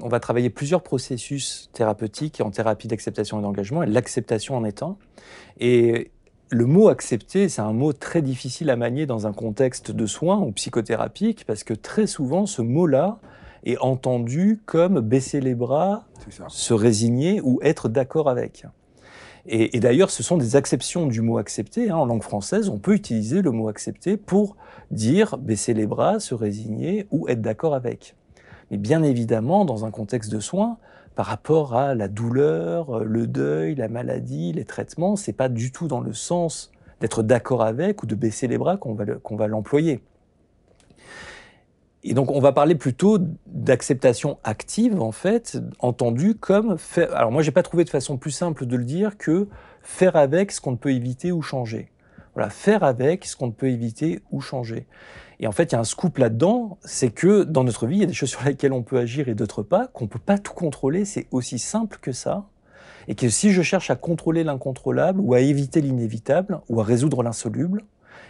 [0.00, 4.96] on, va travailler plusieurs processus thérapeutiques en thérapie d'acceptation et d'engagement, et l'acceptation en un.
[5.60, 6.10] Et
[6.52, 10.38] le mot accepter, c'est un mot très difficile à manier dans un contexte de soins
[10.38, 13.18] ou psychothérapique, parce que très souvent, ce mot-là
[13.64, 16.04] est entendu comme baisser les bras,
[16.48, 18.66] se résigner ou être d'accord avec.
[19.46, 21.90] Et, d'ailleurs, ce sont des acceptions du mot accepter.
[21.90, 21.96] Hein.
[21.96, 24.56] En langue française, on peut utiliser le mot accepter pour
[24.92, 28.14] dire baisser les bras, se résigner ou être d'accord avec.
[28.70, 30.78] Mais bien évidemment, dans un contexte de soins,
[31.14, 35.88] par rapport à la douleur, le deuil, la maladie, les traitements, c'est pas du tout
[35.88, 40.02] dans le sens d'être d'accord avec ou de baisser les bras qu'on va, l'employer.
[42.04, 47.14] Et donc, on va parler plutôt d'acceptation active, en fait, entendue comme faire.
[47.14, 49.48] Alors, moi, j'ai pas trouvé de façon plus simple de le dire que
[49.82, 51.91] faire avec ce qu'on ne peut éviter ou changer.
[52.34, 54.86] Voilà, faire avec ce qu'on ne peut éviter ou changer.
[55.40, 58.00] Et en fait, il y a un scoop là-dedans, c'est que dans notre vie, il
[58.00, 60.38] y a des choses sur lesquelles on peut agir et d'autres pas, qu'on peut pas
[60.38, 61.04] tout contrôler.
[61.04, 62.46] C'est aussi simple que ça.
[63.08, 67.22] Et que si je cherche à contrôler l'incontrôlable ou à éviter l'inévitable ou à résoudre
[67.24, 67.82] l'insoluble,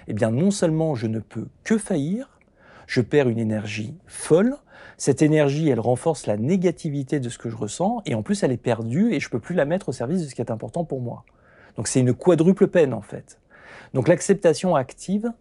[0.09, 2.41] eh bien, non seulement je ne peux que faillir,
[2.87, 4.57] je perds une énergie folle.
[4.97, 8.53] Cette énergie, elle renforce la négativité de ce que je ressens, et en plus, elle
[8.53, 10.85] est perdue, et je peux plus la mettre au service de ce qui est important
[10.85, 11.25] pour moi.
[11.77, 13.38] Donc c'est une quadruple peine, en fait.
[13.94, 15.33] Donc l'acceptation active,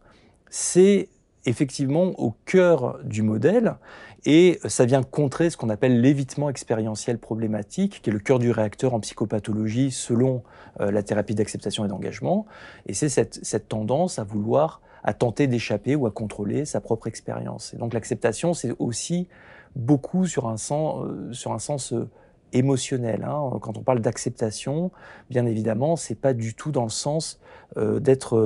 [0.49, 1.09] c'est
[1.45, 3.75] effectivement au cœur du modèle,
[4.25, 8.51] et ça vient contrer ce qu'on appelle l'évitement expérientiel problématique, qui est le cœur du
[8.51, 10.43] réacteur en psychopathologie selon
[10.79, 12.45] euh, la thérapie d'acceptation et d'engagement.
[12.85, 17.07] Et c'est cette, cette tendance à vouloir à tenter d'échapper ou à contrôler sa propre
[17.07, 17.73] expérience.
[17.73, 19.27] Et donc l'acceptation, c'est aussi
[19.75, 22.07] beaucoup sur un sens, euh, sur un sens euh,
[22.53, 23.23] émotionnel.
[23.23, 23.57] Hein.
[23.61, 24.91] Quand on parle d'acceptation,
[25.29, 27.39] bien évidemment, c'est pas du tout dans le sens
[27.77, 28.37] euh, d'être,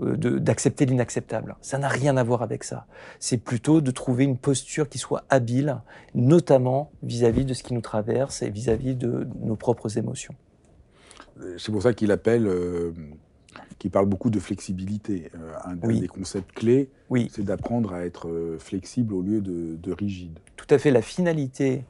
[0.00, 1.56] euh, d'accepter l'inacceptable.
[1.60, 2.86] Ça n'a rien à voir avec ça.
[3.18, 5.80] C'est plutôt de trouver une posture qui soit habile,
[6.14, 10.34] notamment vis-à-vis de ce qui nous traverse et vis-à-vis de nos propres émotions.
[11.58, 12.92] C'est pour ça qu'il appelle, euh,
[13.78, 15.30] qu'il parle beaucoup de flexibilité.
[15.64, 17.28] un des concepts clés, oui.
[17.34, 20.38] c'est d'apprendre à être flexible au lieu de, de rigide.
[20.56, 20.90] Tout à fait.
[20.90, 21.84] La finalité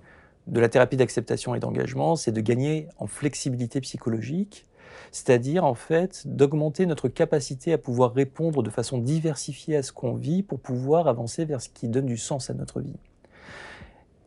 [0.47, 4.67] de la thérapie d'acceptation et d'engagement, c'est de gagner en flexibilité psychologique,
[5.11, 10.15] c'est-à-dire en fait d'augmenter notre capacité à pouvoir répondre de façon diversifiée à ce qu'on
[10.15, 12.97] vit pour pouvoir avancer vers ce qui donne du sens à notre vie.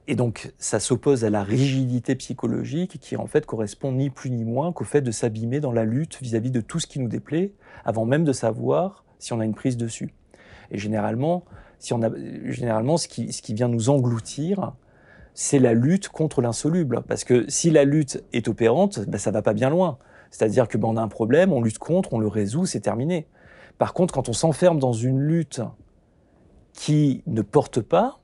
[0.09, 4.45] Et donc, ça s'oppose à la rigidité psychologique qui, en fait, correspond ni plus ni
[4.45, 7.51] moins qu'au fait de s'abîmer dans la lutte vis-à-vis de tout ce qui nous déplaît,
[7.83, 10.13] avant même de savoir si on a une prise dessus.
[10.71, 11.43] Et généralement,
[11.79, 12.09] si on a,
[12.45, 14.73] généralement ce, qui, ce qui vient nous engloutir,
[15.39, 17.03] c'est la lutte contre l'insoluble.
[17.07, 19.99] Parce que si la lutte est opérante, ben, ça va pas bien loin.
[20.31, 23.27] C'est-à-dire que ben, on a un problème, on lutte contre, on le résout, c'est terminé.
[23.77, 25.61] Par contre, quand on s'enferme dans une lutte
[26.73, 28.19] qui ne porte pas,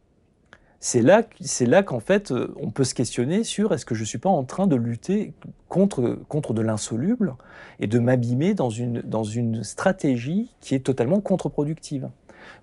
[0.80, 4.04] c'est là, c'est là qu'en fait, euh, on peut se questionner sur est-ce que je
[4.04, 5.34] suis pas en train de lutter
[5.70, 7.36] contre, contre de l'insoluble
[7.80, 12.10] et de m'abîmer dans une, dans une stratégie qui est totalement contre-productive.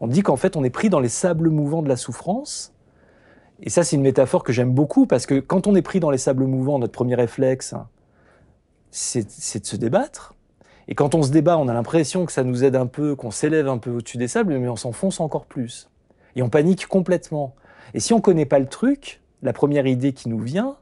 [0.00, 2.74] On dit qu'en fait, on est pris dans les sables mouvants de la souffrance
[3.62, 6.10] et ça, c'est une métaphore que j'aime beaucoup parce que quand on est pris dans
[6.10, 7.74] les sables mouvants, notre premier réflexe,
[8.90, 10.34] c'est de se débattre.
[10.88, 13.30] Et quand on se débat, on a l'impression que ça nous aide un peu, qu'on
[13.30, 15.88] s'élève un peu au-dessus des sables, mais on s'enfonce encore plus.
[16.36, 17.54] Et on panique complètement.
[17.94, 20.76] Et si on connaît pas le truc, la première idée qui nous vient,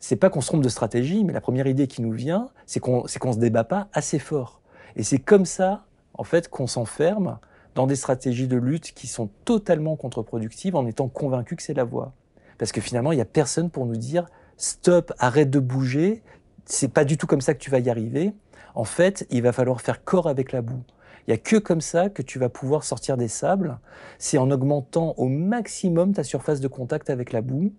[0.00, 2.80] c'est pas qu'on se trompe de stratégie, mais la première idée qui nous vient, c'est
[2.80, 4.60] qu'on qu'on se débat pas assez fort.
[4.96, 7.38] Et c'est comme ça, en fait, qu'on s'enferme
[7.74, 11.84] dans des stratégies de lutte qui sont totalement contre-productives en étant convaincu que c'est la
[11.84, 12.12] voie.
[12.58, 14.26] Parce que finalement, il n'y a personne pour nous dire
[14.56, 16.22] stop, arrête de bouger,
[16.64, 18.32] c'est pas du tout comme ça que tu vas y arriver.
[18.74, 20.82] En fait, il va falloir faire corps avec la boue.
[21.26, 23.78] Il n'y a que comme ça que tu vas pouvoir sortir des sables.
[24.18, 27.72] C'est en augmentant au maximum ta surface de contact avec la boue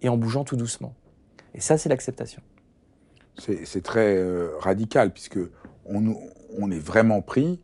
[0.00, 0.94] et en bougeant tout doucement.
[1.54, 2.42] Et ça, c'est l'acceptation.
[3.38, 5.38] C'est très euh, radical puisque
[5.86, 7.60] on est vraiment pris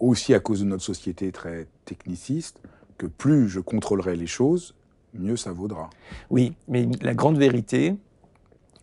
[0.00, 2.60] aussi à cause de notre société très techniciste,
[2.96, 4.74] que plus je contrôlerai les choses,
[5.14, 5.90] mieux ça vaudra.
[6.30, 7.94] Oui, mais la grande vérité,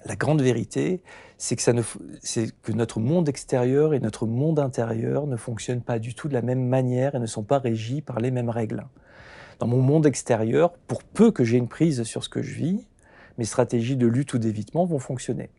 [0.06, 1.01] la grande vérité,
[1.38, 6.34] c'est que, notre monde extérieur et notre monde intérieur ne fonctionnent pas du tout de
[6.34, 8.86] la même manière et ne sont pas régis par les mêmes règles.
[9.60, 12.88] Dans mon monde extérieur, pour peu que j'ai une prise sur ce que je vis,
[13.38, 15.49] mes stratégies de lutte ou d'évitement vont fonctionner.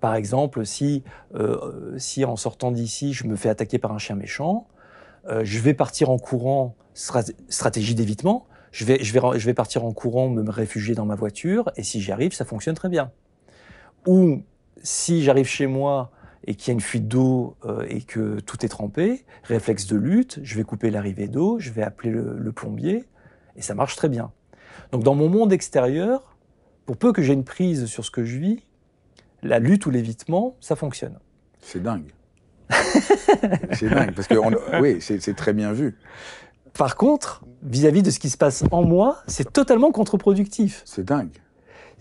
[0.00, 1.02] Par exemple, si,
[1.34, 4.66] euh, si en sortant d'ici, je me fais attaquer par un chien méchant,
[5.28, 9.84] euh, je vais partir en courant, stratégie d'évitement, je vais, je, vais, je vais partir
[9.84, 13.10] en courant, me réfugier dans ma voiture, et si j'y arrive, ça fonctionne très bien.
[14.06, 14.42] Ou
[14.82, 16.10] si j'arrive chez moi
[16.46, 19.96] et qu'il y a une fuite d'eau euh, et que tout est trempé, réflexe de
[19.96, 23.04] lutte, je vais couper l'arrivée d'eau, je vais appeler le, le, plombier,
[23.56, 24.32] et ça marche très bien.
[24.92, 26.36] Donc dans mon monde extérieur,
[26.86, 28.64] pour peu que j'ai une prise sur ce que je vis,
[29.42, 31.18] la lutte ou l'évitement, ça fonctionne.
[31.60, 32.12] C'est dingue.
[33.72, 35.96] c'est dingue, parce que oui, c'est très bien vu.
[36.74, 40.82] Par contre, vis-à-vis de ce qui se passe en moi, c'est totalement contre-productif.
[40.84, 41.40] C'est dingue.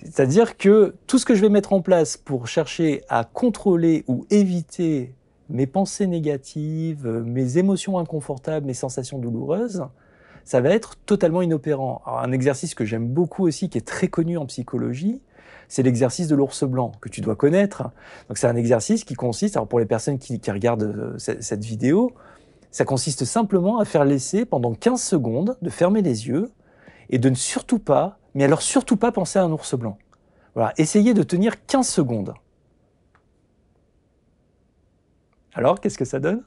[0.01, 4.25] C'est-à-dire que tout ce que je vais mettre en place pour chercher à contrôler ou
[4.29, 5.13] éviter
[5.49, 9.83] mes pensées négatives, mes émotions inconfortables, mes sensations douloureuses,
[10.45, 12.01] ça va être totalement inopérant.
[12.05, 15.21] un exercice que j'aime beaucoup aussi, qui est très connu en psychologie,
[15.69, 17.91] c'est l'exercice de l'ours blanc que tu dois connaître.
[18.35, 22.11] C'est un exercice qui consiste, alors pour les personnes qui, regardent euh, cette, vidéo,
[22.71, 26.51] ça consiste simplement à faire l'essai pendant 15 secondes de fermer les yeux
[27.11, 29.97] et de ne surtout pas, mais alors surtout pas penser à un ours blanc.
[30.55, 32.33] Voilà, essayez de tenir 15 secondes.
[35.53, 36.43] Alors, qu'est-ce que ça donne?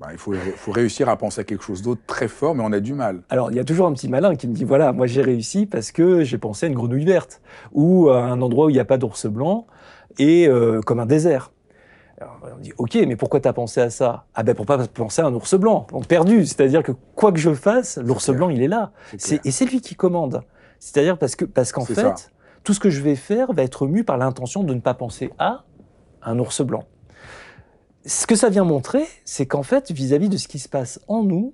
[0.00, 2.72] Bah, il faut, faut, réussir à penser à quelque chose d'autre très fort, mais on
[2.72, 3.20] a du mal.
[3.28, 5.66] Alors, il y a toujours un petit malin qui me dit, voilà, moi j'ai réussi
[5.66, 8.80] parce que j'ai pensé à une grenouille verte, ou à un endroit où il n'y
[8.80, 9.66] a pas d'ours blanc,
[10.18, 11.52] et euh, comme un désert.
[12.18, 14.24] Alors, on dit, ok, mais pourquoi tu as pensé à ça?
[14.34, 16.46] Ah ben pour pas penser à un ours blanc, donc perdu.
[16.46, 18.92] C'est-à-dire que quoi que je fasse, l'ours blanc, il est là.
[19.12, 20.42] et c'est lui qui commande.
[20.78, 22.30] C'est-à-dire parce que parce qu'en fait,
[22.64, 25.30] tout ce que je vais faire va être mu par l'intention de ne pas penser
[25.38, 25.64] à
[26.22, 26.84] un ours blanc
[28.06, 31.22] ce que ça vient montrer, c'est qu'en fait, vis-à-vis de ce qui se passe en
[31.22, 31.52] nous,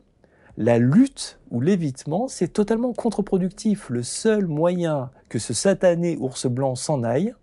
[0.57, 3.91] la lutte ou l'évitement, c'est totalement contre-productif.
[3.91, 7.35] Le seul moyen que ce satané ours blanc s'en aille,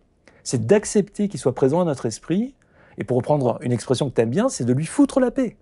[0.44, 2.56] c'est d'accepter qu'il soit présent à notre esprit,
[2.98, 5.58] et pour reprendre une expression que tu aimes bien, c'est de lui foutre la paix.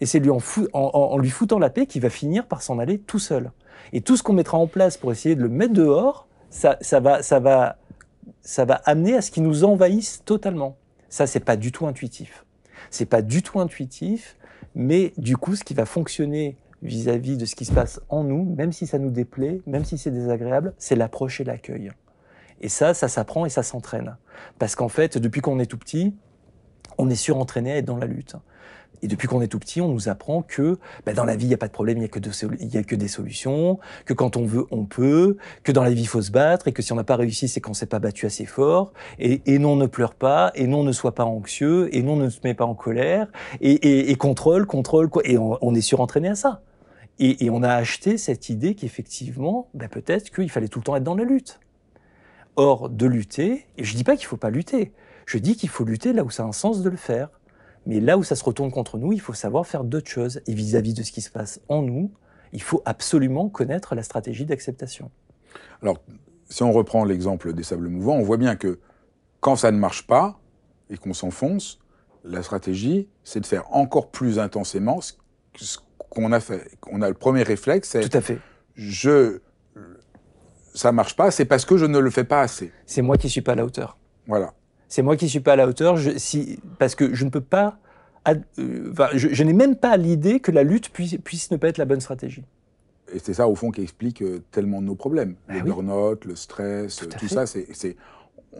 [0.00, 3.18] Et c'est lui en, lui foutant la paix qu'il va finir par s'en aller tout
[3.18, 3.52] seul.
[3.92, 7.00] Et tout ce qu'on mettra en place pour essayer de le mettre dehors, ça, ça,
[7.00, 7.76] va, ça, va,
[8.42, 10.76] ça va amener à ce qu'il nous envahisse totalement.
[11.08, 12.43] Ça, c'est pas du tout intuitif.
[12.90, 14.36] C'est pas du tout intuitif,
[14.74, 18.44] mais du coup, ce qui va fonctionner vis-à-vis de ce qui se passe en nous,
[18.44, 21.90] même si ça nous déplaît, même si c'est désagréable, c'est l'approche et l'accueil.
[22.60, 24.16] Et ça, ça s'apprend et ça s'entraîne.
[24.58, 26.14] Parce qu'en fait, depuis qu'on est tout petit,
[26.98, 28.36] on est surentraîné à être dans la lutte.
[29.04, 31.48] Et depuis qu'on est tout petit, on nous apprend que bah, dans la vie, il
[31.48, 34.38] n'y a pas de problème, il n'y a, que a que des solutions, que quand
[34.38, 36.90] on veut, on peut, que dans la vie, il faut se battre, et que si
[36.94, 40.14] on n'a pas réussi, c'est qu'on s'est pas battu assez fort, et, non, ne pleure
[40.14, 43.30] pas, et non, ne sois pas anxieux, et non, ne se met pas en colère,
[43.60, 46.62] et, et, contrôle, contrôle, et on, on est surentraîné à ça.
[47.18, 51.04] Et, on a acheté cette idée qu'effectivement, bah, peut-être qu'il fallait tout le temps être
[51.04, 51.60] dans la lutte.
[52.56, 54.92] Or, de lutter, et je dis pas qu'il faut pas lutter,
[55.26, 57.28] je dis qu'il faut lutter là où ça a un sens de le faire.
[57.86, 60.40] Mais là où ça se retourne contre nous, il faut savoir faire d'autres choses.
[60.46, 62.10] Et vis-à-vis de ce qui se passe en nous,
[62.52, 65.10] il faut absolument connaître la stratégie d'acceptation.
[65.82, 65.98] Alors,
[66.48, 68.78] si on reprend l'exemple des sables mouvants, on voit bien que
[69.40, 70.40] quand ça ne marche pas
[70.88, 71.80] et qu'on s'enfonce,
[72.24, 76.70] la stratégie, c'est de faire encore plus intensément ce qu'on a fait.
[76.90, 78.38] On a le premier réflexe, c'est tout à fait.
[78.74, 79.40] Je,
[80.74, 82.72] ça marche pas, c'est parce que je ne le fais pas assez.
[82.86, 83.98] C'est moi qui suis pas à la hauteur.
[84.26, 84.54] Voilà.
[84.94, 85.96] C'est moi qui suis pas à la hauteur.
[85.96, 87.78] Je, si, parce que je ne peux pas.
[88.28, 91.84] Euh, je, n'ai même pas l'idée que la lutte puisse, puisse ne pas être la
[91.84, 92.44] bonne stratégie.
[93.12, 95.34] Et c'est ça, au fond, qui explique euh, tellement de nos problèmes.
[95.48, 97.96] Ben le burn-out, le stress, tout, ça, c'est,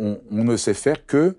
[0.01, 1.37] on, on, ne sait faire que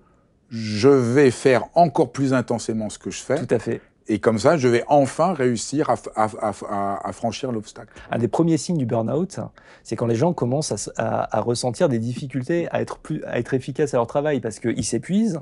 [0.49, 3.45] je vais faire encore plus intensément ce que je fais.
[3.45, 3.81] Tout à fait.
[4.07, 7.91] Et comme ça, je vais enfin réussir à, franchir l'obstacle.
[8.11, 9.39] Un des premiers signes du burn-out,
[9.83, 13.95] c'est quand les gens commencent à, ressentir des difficultés à être, plus, à être efficaces
[13.95, 15.39] à leur travail parce qu'ils s'épuisent,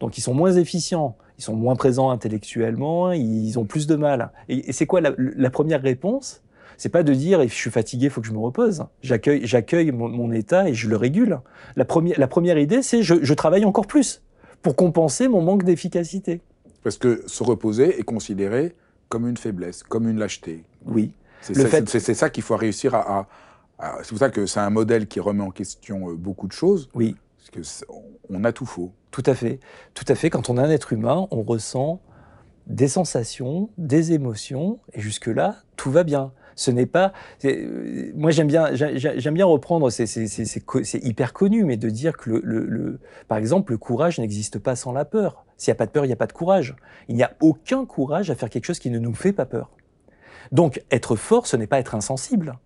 [0.00, 4.30] donc ils sont moins efficients, ils sont moins présents intellectuellement, ils ont plus de mal.
[4.48, 6.42] Et, c'est quoi la, première réponse?
[6.78, 8.84] C'est pas de dire je suis fatigué, il faut que je me repose.
[9.02, 11.40] J'accueille, j'accueille mon, état et je le régule.
[11.74, 14.22] La première, la première idée, c'est je, je travaille encore plus
[14.62, 16.40] pour compenser mon manque d'efficacité.
[16.86, 18.76] Parce que se reposer est considéré
[19.08, 20.62] comme une faiblesse, comme une lâcheté.
[20.84, 21.10] Oui.
[21.40, 22.14] C'est ça, fait...
[22.14, 23.26] ça qu'il faut réussir à.
[24.02, 26.88] c'est pour ça que c'est un modèle qui remet en question euh, beaucoup de choses.
[26.94, 27.16] Oui.
[27.52, 27.84] Parce
[28.28, 28.92] qu'on a tout faux.
[29.10, 29.58] Tout à fait.
[29.94, 30.30] Tout à fait.
[30.30, 32.00] Quand on est un être humain, on ressent
[32.68, 36.30] des sensations, des émotions, et jusque-là, tout va bien.
[36.56, 37.12] Ce n'est pas.
[37.44, 38.64] Euh, moi, j'aime bien,
[39.44, 39.90] reprendre.
[39.90, 44.92] C'est hyper connu, mais de dire que le, par exemple, le courage n'existe pas sans
[44.92, 45.44] la peur.
[45.58, 46.74] S'il n'y a pas de peur, il n'y a pas de courage.
[47.08, 49.70] Il n'y a aucun courage à faire quelque chose qui ne nous fait pas peur.
[50.50, 52.58] Donc, être fort, ce n'est pas être insensible.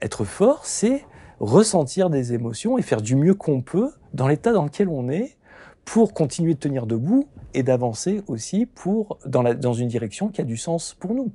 [0.00, 1.04] Être fort, c'est
[1.38, 5.36] ressentir des émotions et faire du mieux qu'on peut dans l'état dans lequel on est
[5.84, 10.56] pour continuer de tenir debout et d'avancer aussi pour, dans une direction qui a du
[10.56, 11.30] sens pour nous.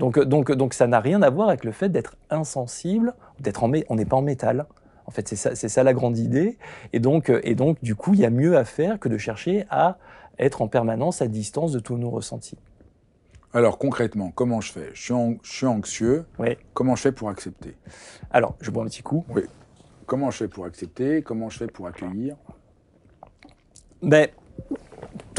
[0.00, 3.70] Donc, donc, donc ça n'a rien à voir avec le fait d'être insensible, d'être en,
[3.90, 4.64] on n'est pas en métal.
[5.04, 6.56] En fait, c'est ça, la grande idée.
[6.94, 9.66] Et donc, et donc, du coup, il y a mieux à faire que de chercher
[9.68, 9.98] à
[10.38, 12.56] être en permanence à distance de tous nos ressentis.
[13.52, 14.88] Alors concrètement, comment je fais?
[14.94, 16.24] Je suis, je suis, anxieux.
[16.38, 16.56] Oui.
[16.72, 17.76] Comment je fais pour accepter?
[18.30, 19.26] Alors, je bois un petit coup.
[19.28, 19.42] Oui.
[20.06, 21.20] Comment je fais pour accepter?
[21.20, 22.36] Comment je fais pour accueillir?
[24.02, 24.28] Ben,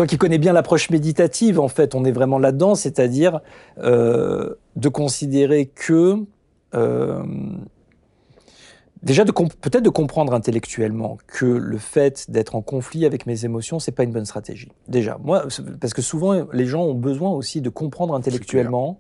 [0.02, 3.40] toi qui connais bien l'approche méditative, en fait, on est vraiment là-dedans, c'est-à-dire
[3.84, 6.18] euh, de considérer que
[6.74, 7.22] euh,
[9.04, 13.92] déjà peut-être de comprendre intellectuellement que le fait d'être en conflit avec mes émotions, c'est
[13.92, 14.72] pas une bonne stratégie.
[14.88, 15.44] Déjà, moi,
[15.80, 18.98] parce que souvent les gens ont besoin aussi de comprendre intellectuellement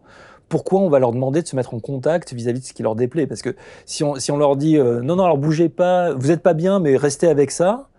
[0.49, 2.95] pourquoi on va leur demander de se mettre en contact vis-à-vis de ce qui leur
[2.95, 3.25] déplaît.
[3.25, 3.55] Parce que
[3.87, 6.53] si on, si on leur dit euh, non, non, alors bougez pas, vous n'êtes pas
[6.53, 7.89] bien, mais restez avec ça,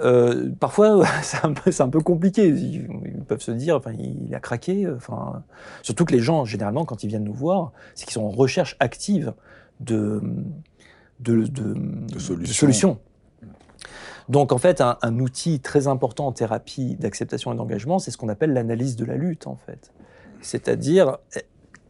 [0.00, 2.48] euh, parfois, c'est un, peu, un peu compliqué.
[2.48, 4.88] Ils, peuvent se dire, enfin, il a craqué.
[4.88, 5.42] Enfin,
[5.82, 8.76] surtout que les gens, généralement, quand ils viennent nous voir, c'est qu'ils sont en recherche
[8.80, 9.34] active
[9.80, 10.22] de,
[11.20, 12.98] de, de, solutions.
[14.28, 18.16] Donc, en fait, un, un, outil très important en thérapie d'acceptation et d'engagement, c'est ce
[18.16, 19.92] qu'on appelle l'analyse de la lutte, en fait.
[20.40, 21.18] C'est-à-dire,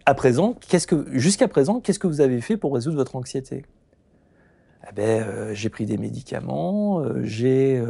[0.04, 3.64] à présent, qu'est-ce que, jusqu'à présent, qu'est-ce que vous avez fait pour résoudre votre anxiété?
[4.88, 7.82] Eh ben, euh, j'ai pris des médicaments, euh, j'ai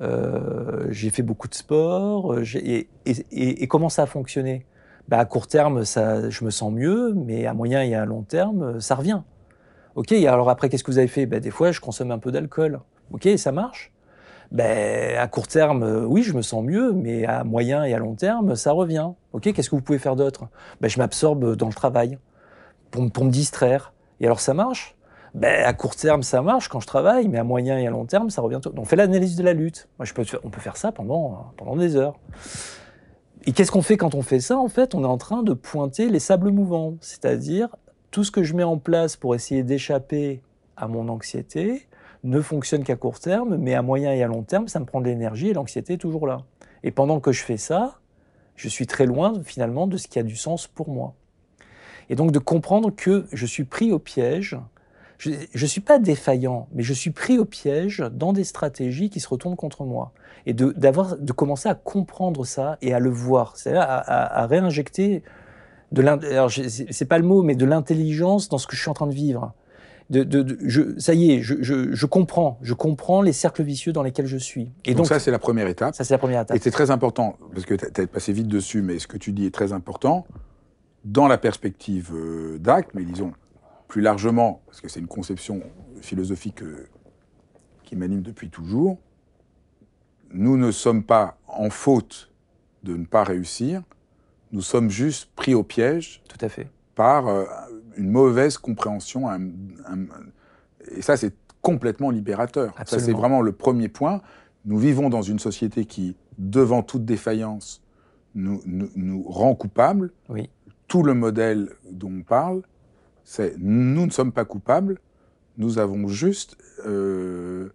[0.00, 4.66] euh, j'ai fait beaucoup de sport, et, comment ça a fonctionné?
[5.08, 8.80] Bah, À court terme, je me sens mieux, mais à moyen et à long terme,
[8.80, 9.22] ça revient.
[9.94, 11.26] Ok, alors après, qu'est-ce que vous avez fait?
[11.26, 12.80] Bah, Des fois, je consomme un peu d'alcool.
[13.12, 13.92] Ok, ça marche?
[14.52, 18.14] Ben, à court terme, oui, je me sens mieux, mais à moyen et à long
[18.14, 19.10] terme, ça revient.
[19.32, 20.48] Ok, qu'est-ce que vous pouvez faire d'autre?
[20.82, 22.18] Je m'absorbe dans le travail
[22.90, 23.92] pour, pour me distraire.
[24.20, 24.95] Et alors, ça marche?
[25.36, 28.06] Ben, à court terme, ça marche quand je travaille, mais à moyen et à long
[28.06, 28.58] terme, ça revient.
[28.62, 29.86] Donc, on fait l'analyse de la lutte.
[29.98, 30.08] Moi,
[30.42, 32.18] on peut faire ça pendant, pendant des heures.
[33.44, 34.56] Et qu'est-ce qu'on fait quand on fait ça?
[34.56, 37.68] En fait, on est en train de pointer les sables mouvants, c'est-à-dire
[38.10, 40.40] tout ce que je mets en place pour essayer d'échapper
[40.74, 41.86] à mon anxiété
[42.24, 45.02] ne fonctionne qu'à court terme, mais à moyen et à long terme, ça me prend
[45.02, 46.38] de l'énergie et l'anxiété est toujours là.
[46.82, 48.00] Et pendant que je fais ça,
[48.54, 51.12] je suis très loin finalement de ce qui a du sens pour moi.
[52.08, 54.56] Et donc de comprendre que je suis pris au piège,
[55.18, 59.20] je ne suis pas défaillant, mais je suis pris au piège dans des stratégies qui
[59.20, 60.12] se retournent contre moi.
[60.44, 65.22] Et de, de commencer à comprendre ça et à le voir, c'est-à-dire à, à, réinjecter
[65.92, 68.94] de alors c'est pas le mot, mais de l'intelligence dans ce que je suis en
[68.94, 69.52] train de vivre.
[70.08, 73.92] De, de, je, ça y est, je, je, je, comprends, je comprends les cercles vicieux
[73.92, 74.70] dans lesquels je suis.
[74.84, 75.96] Et donc, donc ça, c'est la première étape.
[75.96, 76.56] Ça, c'est la première étape.
[76.56, 79.32] Et c'est très important, parce que tu as passé vite dessus, mais ce que tu
[79.32, 80.24] dis est très important
[81.04, 83.32] dans la perspective euh, d'acte, mais disons
[83.88, 85.62] plus largement, parce que c'est une conception
[86.00, 86.88] philosophique euh,
[87.82, 88.98] qui m'anime depuis toujours,
[90.30, 92.32] nous ne sommes pas en faute
[92.82, 93.82] de ne pas réussir,
[94.52, 96.22] nous sommes juste pris au piège.
[96.28, 96.68] Tout à fait.
[96.94, 97.44] Par euh,
[97.96, 99.28] une mauvaise compréhension.
[100.90, 102.74] et ça, c'est complètement libérateur.
[102.86, 104.22] Ça, c'est vraiment le premier point.
[104.64, 107.82] Nous vivons dans une société qui, devant toute défaillance,
[108.34, 110.12] nous, nous, nous rend coupables.
[110.28, 110.50] Oui
[110.88, 112.62] tout le modèle dont on parle,
[113.26, 114.98] c'est nous ne sommes pas coupables,
[115.58, 116.56] nous avons juste
[116.86, 117.68] euh,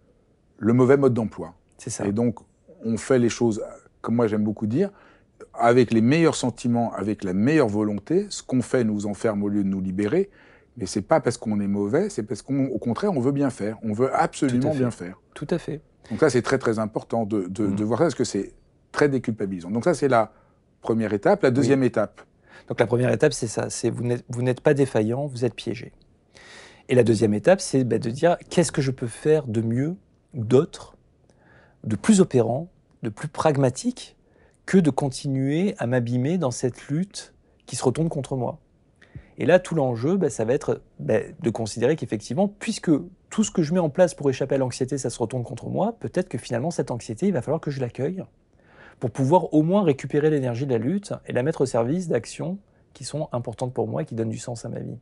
[0.58, 1.54] le mauvais mode d'emploi.
[1.78, 2.08] C'est ça.
[2.08, 2.40] Et donc,
[2.86, 3.62] on fait les choses,
[4.02, 4.92] comme moi j'aime beaucoup dire,
[5.54, 8.28] avec les meilleurs sentiments, avec la meilleure volonté.
[8.30, 10.30] Ce qu'on fait nous enferme au lieu de nous libérer.
[10.78, 13.78] Mais c'est pas parce qu'on est mauvais, c'est parce qu'au contraire, on veut bien faire.
[13.84, 15.20] On veut absolument bien faire.
[15.34, 15.82] Tout à fait.
[16.10, 17.86] Donc ça, c'est très très important de, de, de, mm.
[17.86, 18.54] voir ça, parce que c'est
[18.94, 19.70] très déculpabilisant.
[19.70, 20.32] Donc ça, c'est la
[20.80, 21.44] première étape.
[21.44, 22.22] La deuxième étape,
[22.68, 25.92] donc la première étape, c'est ça, c'est vous n'êtes pas défaillant, vous êtes piégé.
[26.90, 29.96] Et la deuxième étape, c'est bah, de dire qu'est-ce que je peux faire de mieux
[30.34, 30.98] d'autre,
[31.84, 32.70] de plus opérant,
[33.04, 34.18] de plus pragmatique,
[34.66, 37.34] que de continuer à m'abîmer dans cette lutte
[37.66, 38.60] qui se retourne contre moi.
[39.38, 42.92] Et là, tout l'enjeu, bah, ça va être bah, de considérer qu'effectivement, puisque
[43.30, 45.70] tout ce que je mets en place pour échapper à l'anxiété, ça se retourne contre
[45.70, 48.24] moi, peut-être que finalement, cette anxiété, il va falloir que je l'accueille
[49.02, 52.60] pour pouvoir au moins récupérer l'énergie de la lutte et la mettre au service d'actions
[52.94, 54.96] qui sont importantes pour moi et qui donnent du sens à ma vie.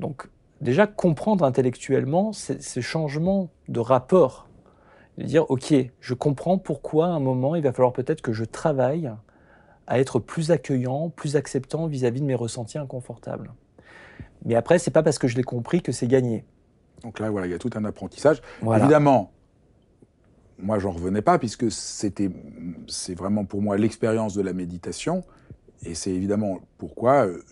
[0.00, 0.28] Donc
[0.60, 4.48] déjà comprendre intellectuellement ces, changements de rapport,
[5.16, 8.44] de dire ok, je comprends pourquoi à un moment il va falloir peut-être que je
[8.44, 9.10] travaille
[9.86, 13.50] à être plus accueillant, plus acceptant vis-à-vis de mes ressentis inconfortables.
[14.44, 16.44] Mais après, c'est pas parce que je l'ai compris que c'est gagné.
[17.02, 18.42] Donc là, voilà, il y a tout un apprentissage.
[18.62, 19.32] Évidemment,
[20.62, 22.30] moi, j'en revenais pas puisque c'était,
[22.86, 25.24] c'est vraiment pour moi l'expérience de la méditation.
[25.84, 27.42] Et c'est évidemment pourquoi euh,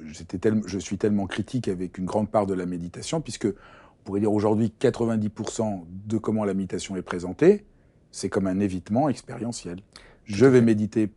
[0.67, 4.33] je suis tellement critique avec une grande part de la méditation, puisque on pourrait dire
[4.33, 7.65] aujourd'hui 90% de comment la méditation est présentée,
[8.11, 9.81] c'est comme un évitement expérientiel.
[10.25, 11.11] Je vais méditer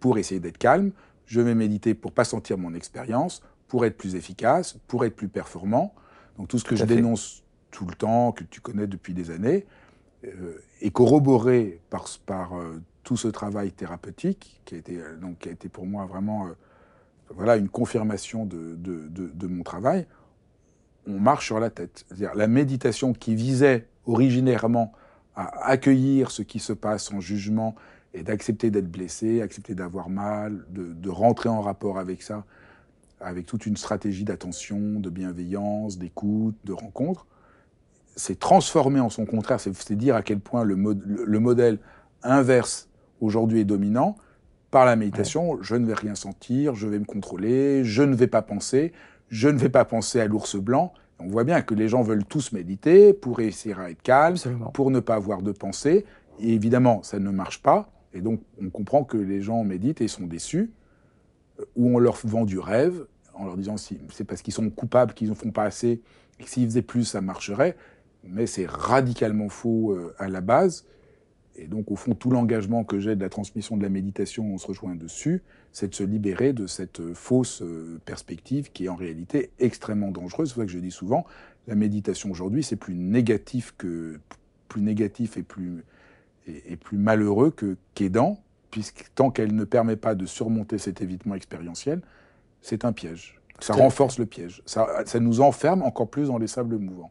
[0.00, 0.92] pour essayer d'être calme,
[1.26, 5.28] je vais méditer pour pas sentir mon expérience, pour être plus efficace, pour être plus
[5.28, 5.94] performant.
[6.38, 9.66] Donc tout ce que je dénonce tout le temps, que tu connais depuis des années,
[10.22, 15.52] est corroboré par, euh, tout ce travail thérapeutique qui a été, euh, donc, qui a
[15.52, 16.48] été pour moi vraiment
[17.30, 20.06] voilà, une confirmation de, mon travail,
[21.06, 22.04] on marche sur la tête.
[22.06, 24.92] C'est-à-dire la méditation qui visait originairement
[25.34, 27.74] à accueillir ce qui se passe en jugement
[28.14, 32.44] et d'accepter d'être blessé, accepter d'avoir mal, de, rentrer en rapport avec ça,
[33.20, 37.26] avec toute une stratégie d'attention, de bienveillance, d'écoute, de rencontre,
[38.16, 41.78] c'est transformé en son contraire, c'est dire à quel point le, le, modèle
[42.22, 42.88] inverse
[43.20, 44.16] aujourd'hui est dominant.
[44.70, 48.26] Par la méditation, je ne vais rien sentir, je vais me contrôler, je ne vais
[48.26, 48.92] pas penser,
[49.28, 50.92] je ne vais pas penser à l'ours blanc.
[51.18, 54.36] On voit bien que les gens veulent tous méditer pour réussir à être calme,
[54.74, 56.04] pour ne pas avoir de pensée.
[56.40, 57.90] Et évidemment, ça ne marche pas.
[58.12, 60.72] Et donc, on comprend que les gens méditent et sont déçus,
[61.60, 64.70] euh, ou on leur vend du rêve en leur disant si c'est parce qu'ils sont
[64.70, 66.00] coupables qu'ils ne font pas assez
[66.38, 67.76] et que s'ils faisaient plus, ça marcherait
[68.28, 70.84] mais c'est radicalement faux euh, à la base.
[71.58, 74.58] Et donc, au fond, tout l'engagement que j'ai de la transmission de la méditation, on
[74.58, 78.88] se rejoint dessus, c'est de se libérer de cette euh, fausse euh, perspective qui est
[78.88, 80.48] en réalité extrêmement dangereuse.
[80.48, 81.24] C'est pour ça que je dis souvent,
[81.66, 84.20] la méditation aujourd'hui, c'est plus négatif que
[84.68, 85.84] plus négatif et plus
[86.46, 88.38] et, plus malheureux que qu'aidant,
[88.70, 92.02] puisque tant qu'elle ne permet pas de surmonter cet évitement expérientiel,
[92.60, 93.40] c'est un piège.
[93.58, 94.62] Ça renforce le piège.
[94.66, 97.10] Ça, ça nous enferme encore plus dans les sables mouvants.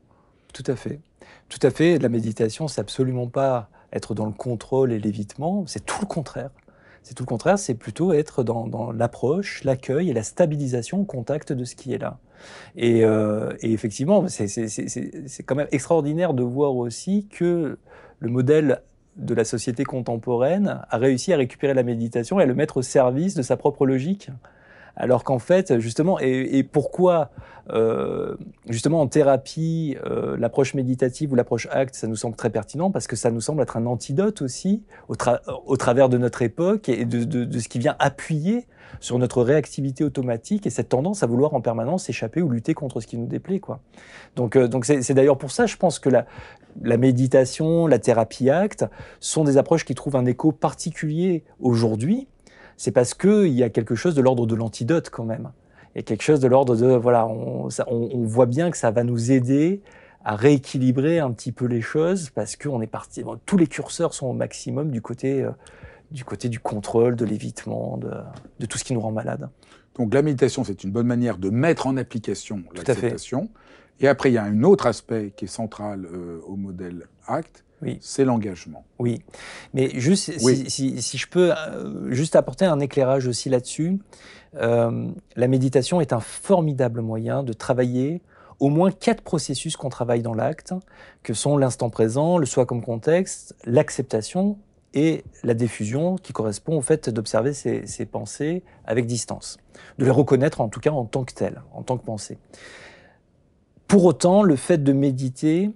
[0.55, 0.99] Tout à fait.
[1.49, 1.99] Tout à fait.
[1.99, 6.49] La méditation, c'est absolument pas être dans le contrôle et l'évitement, c'est tout le contraire.
[7.03, 11.51] C'est tout le contraire, c'est plutôt être dans, l'approche, l'accueil et la stabilisation au contact
[11.51, 12.19] de ce qui est là.
[12.77, 17.77] Et, euh, effectivement, c'est quand même extraordinaire de voir aussi que
[18.19, 18.81] le modèle
[19.17, 22.81] de la société contemporaine a réussi à récupérer la méditation et à le mettre au
[22.81, 24.29] service de sa propre logique.
[24.95, 27.31] Alors qu'en fait, justement, et, pourquoi,
[27.69, 28.35] euh,
[28.69, 33.07] justement, en thérapie, euh, l'approche méditative ou l'approche acte, ça nous semble très pertinent parce
[33.07, 37.23] que ça nous semble être un antidote aussi au, travers de notre époque et de,
[37.23, 38.67] de, ce qui vient appuyer
[39.01, 43.01] sur notre réactivité automatique et cette tendance à vouloir en permanence échapper ou lutter contre
[43.01, 43.59] ce qui nous déplaît.
[43.59, 43.81] Quoi.
[44.37, 46.25] Donc, euh, donc c'est d'ailleurs pour ça, je pense que la,
[46.81, 48.85] la méditation, la thérapie acte
[49.19, 52.27] sont des approches qui trouvent un écho particulier aujourd'hui
[52.77, 55.51] c'est parce qu'il y a quelque chose de l'ordre de l'antidote quand même.
[55.93, 57.69] Il y a quelque chose de l'ordre de, voilà, on,
[58.25, 59.81] voit bien que ça va nous aider
[60.25, 64.27] à rééquilibrer un petit peu les choses parce qu'on est parti, tous les curseurs sont
[64.27, 65.51] au maximum du côté, euh,
[66.11, 69.49] du, côté du contrôle, de l'évitement, de, tout ce qui nous rend malade.
[69.97, 73.49] Donc la méditation, c'est une bonne manière de mettre en application l'acceptation.
[74.01, 77.64] Et après, il y a un autre aspect qui est central euh, au modèle ACT,
[77.81, 77.97] oui.
[78.01, 78.85] c'est l'engagement.
[78.99, 79.21] Oui,
[79.73, 83.99] mais juste Si, je peux euh, juste apporter un éclairage aussi là-dessus,
[84.55, 88.21] euh, la méditation est un formidable moyen de travailler
[88.59, 90.73] au moins quatre processus qu'on travaille dans l'acte,
[91.23, 94.57] que sont l'instant présent, le soi comme contexte, l'acceptation
[94.93, 99.57] et la diffusion, qui correspond au fait d'observer ses, pensées avec distance,
[99.99, 102.37] de les reconnaître en tout cas en tant que telles, en tant que pensée.
[103.87, 105.71] Pour autant, le fait de méditer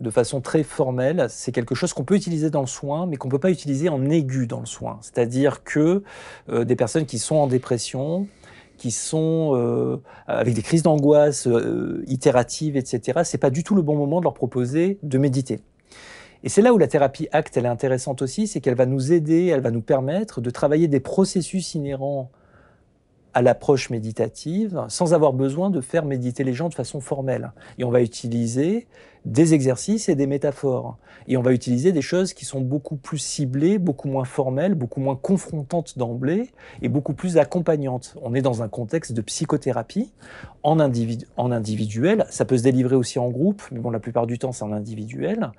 [0.00, 3.28] de façon très formelle, c'est quelque chose qu'on peut utiliser dans le soin, mais qu'on
[3.28, 4.98] ne peut pas utiliser en aigu dans le soin.
[5.00, 6.02] C'est-à-dire que
[6.50, 8.28] euh, des personnes qui sont en dépression,
[8.76, 13.82] qui sont euh, avec des crises d'angoisse euh, itératives, etc., c'est pas du tout le
[13.82, 15.60] bon moment de leur proposer de méditer.
[16.44, 19.12] Et c'est là où la thérapie acte elle est intéressante aussi, c'est qu'elle va nous
[19.12, 22.30] aider, elle va nous permettre de travailler des processus inhérents
[23.36, 27.52] à l'approche méditative sans avoir besoin de faire méditer les gens de façon formelle.
[27.76, 28.86] Et on va utiliser
[29.26, 30.96] des exercices et des métaphores.
[31.28, 35.00] Et on va utiliser des choses qui sont beaucoup plus ciblées, beaucoup moins formelles, beaucoup
[35.00, 36.48] moins confrontantes d'emblée
[36.80, 38.16] et beaucoup plus accompagnantes.
[38.22, 40.14] On est dans un contexte de psychothérapie
[40.62, 42.24] en, individuel.
[42.30, 44.72] Ça peut se délivrer aussi en groupe, mais bon, la plupart du temps, c'est en
[44.72, 45.52] individuel.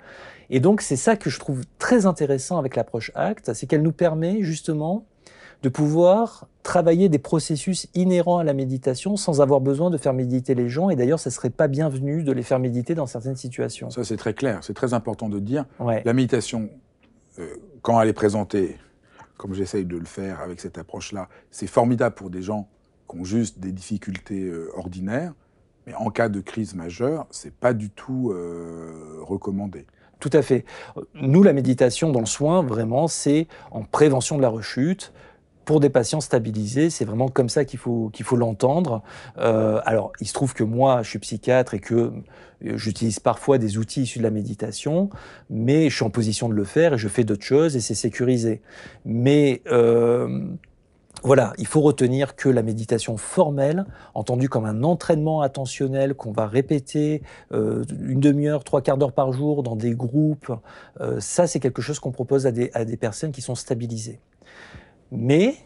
[0.50, 3.92] Et donc, c'est ça que je trouve très intéressant avec l'approche ACT, c'est qu'elle nous
[3.92, 5.04] permet justement
[5.62, 10.54] de pouvoir travailler des processus inhérents à la méditation sans avoir besoin de faire méditer
[10.54, 10.90] les gens.
[10.90, 13.90] Et d'ailleurs, ça serait pas bienvenu de les faire méditer dans certaines situations.
[13.90, 14.60] Ça, c'est très clair.
[14.62, 15.64] C'est très important de dire.
[16.04, 16.70] La méditation,
[17.38, 18.76] euh, quand elle est présentée,
[19.36, 22.68] comme j'essaye de le faire avec cette approche-là, c'est formidable pour des gens
[23.10, 25.32] qui ont juste des difficultés euh, ordinaires.
[25.86, 29.86] Mais en cas de crise majeure, c'est pas du tout euh, recommandé.
[30.20, 30.64] Tout à fait.
[31.14, 35.12] Nous, la méditation dans le soin, vraiment, c'est en prévention de la rechute,
[35.68, 39.02] pour des patients stabilisés, c'est vraiment comme ça qu'il faut qu'il faut l'entendre.
[39.36, 42.10] Euh, alors, il se trouve que moi, je suis psychiatre et que euh,
[42.62, 45.10] j'utilise parfois des outils issus de la méditation,
[45.50, 47.94] mais je suis en position de le faire et je fais d'autres choses et c'est
[47.94, 48.62] sécurisé.
[49.04, 50.42] Mais euh,
[51.22, 56.46] voilà, il faut retenir que la méditation formelle, entendue comme un entraînement attentionnel qu'on va
[56.46, 60.50] répéter une demi-heure, trois quarts d'heure par jour dans des groupes,
[61.18, 64.20] ça c'est quelque chose qu'on propose à des, à des personnes qui sont stabilisées.
[65.10, 65.56] Mais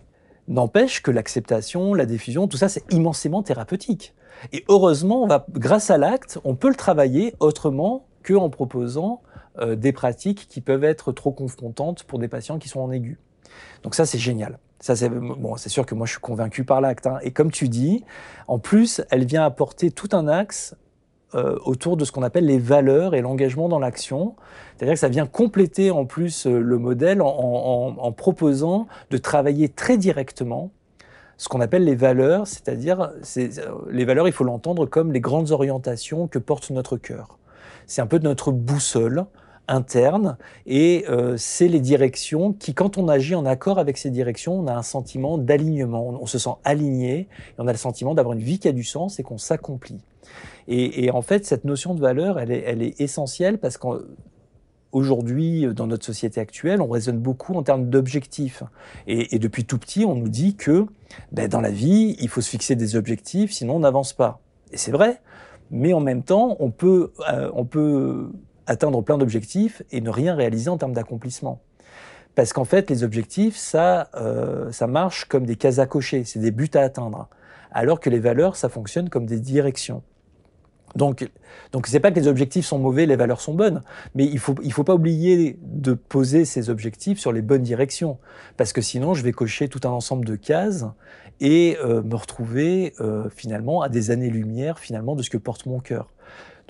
[0.49, 4.15] n'empêche que l'acceptation, la diffusion, tout ça, c'est immensément thérapeutique.
[4.53, 9.23] Et heureusement, on va, grâce à l'acte, on peut le travailler autrement qu'en proposant
[9.59, 13.19] euh, des pratiques qui peuvent être trop confrontantes pour des patients qui sont en aigu.
[13.83, 14.59] Donc ça, c'est génial.
[14.81, 17.07] Ça, c'est bon, c'est sûr que moi, je suis convaincu par l'acte.
[17.07, 17.19] Hein.
[17.23, 18.05] Et comme tu dis,
[18.49, 20.75] en plus, elle vient apporter tout un axe
[21.35, 24.35] euh, autour de ce qu'on appelle les valeurs et l'engagement dans l'action.
[24.77, 29.97] C'est-à-dire que ça vient compléter en plus euh, le modèle en, proposant de travailler très
[29.97, 30.71] directement
[31.39, 33.49] ce qu'on appelle les valeurs, c'est-à-dire euh,
[33.91, 37.39] les valeurs, il faut l'entendre comme les grandes orientations que porte notre cœur.
[37.87, 39.25] C'est un peu notre boussole
[39.69, 40.37] interne
[40.67, 41.05] et
[41.37, 44.83] c'est les directions qui, quand on agit en accord avec ces directions, on a un
[44.83, 48.69] sentiment d'alignement, on, se sent aligné et on a le sentiment d'avoir une vie qui
[48.69, 50.01] a du sens et qu'on s'accomplit.
[50.69, 56.41] Et, en fait, cette notion de valeur, elle est, essentielle parce qu'aujourd'hui, dans notre société
[56.41, 58.63] actuelle, on raisonne beaucoup en termes d'objectifs.
[59.07, 60.87] Et, depuis tout petit, on nous dit que
[61.33, 64.41] ben, dans la vie, il faut se fixer des objectifs, sinon on n'avance pas.
[64.73, 65.21] Et c'est vrai,
[65.71, 68.31] mais en même temps, on peut, euh, on peut
[68.67, 71.61] atteindre plein d'objectifs et ne rien réaliser en termes d'accomplissement.
[72.35, 76.39] Parce qu'en fait, les objectifs, ça, euh, ça marche comme des cases à cocher, c'est
[76.39, 77.29] des buts à atteindre.
[77.71, 80.03] Alors que les valeurs, ça fonctionne comme des directions.
[80.97, 81.29] Donc,
[81.73, 83.83] donc c'est pas que les objectifs sont mauvais, les valeurs sont bonnes,
[84.15, 88.19] mais il faut il faut pas oublier de poser ces objectifs sur les bonnes directions,
[88.57, 90.85] parce que sinon je vais cocher tout un ensemble de cases
[91.41, 95.81] et euh, me retrouver euh, finalement à des années-lumière finalement de ce que porte mon
[95.81, 96.09] cœur.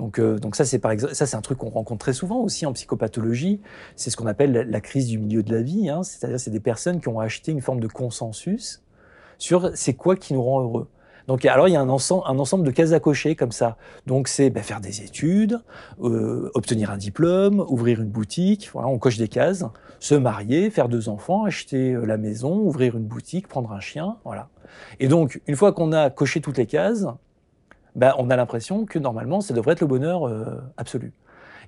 [0.03, 2.41] Donc, euh, donc ça, c'est par exemple, ça, c'est un truc qu'on rencontre très souvent
[2.41, 3.61] aussi en psychopathologie.
[3.95, 5.89] C'est ce qu'on appelle la, crise du milieu de la vie.
[5.89, 6.03] Hein.
[6.03, 8.83] C'est-à-dire, c'est des personnes qui ont acheté une forme de consensus
[9.39, 10.89] sur c'est quoi qui nous rend heureux.
[11.29, 13.77] Donc, alors, il y a un ensemble, de cases à cocher comme ça.
[14.09, 15.61] Donc, c'est ben, faire des études,
[16.03, 18.71] euh, obtenir un diplôme, ouvrir une boutique.
[18.73, 19.65] Voilà, on coche des cases.
[20.01, 24.17] Se marier, faire deux enfants, acheter euh, la maison, ouvrir une boutique, prendre un chien.
[24.25, 24.49] Voilà.
[24.99, 27.07] Et donc, une fois qu'on a coché toutes les cases,
[27.95, 31.13] ben, on a l'impression que normalement, ça devrait être le bonheur euh, absolu.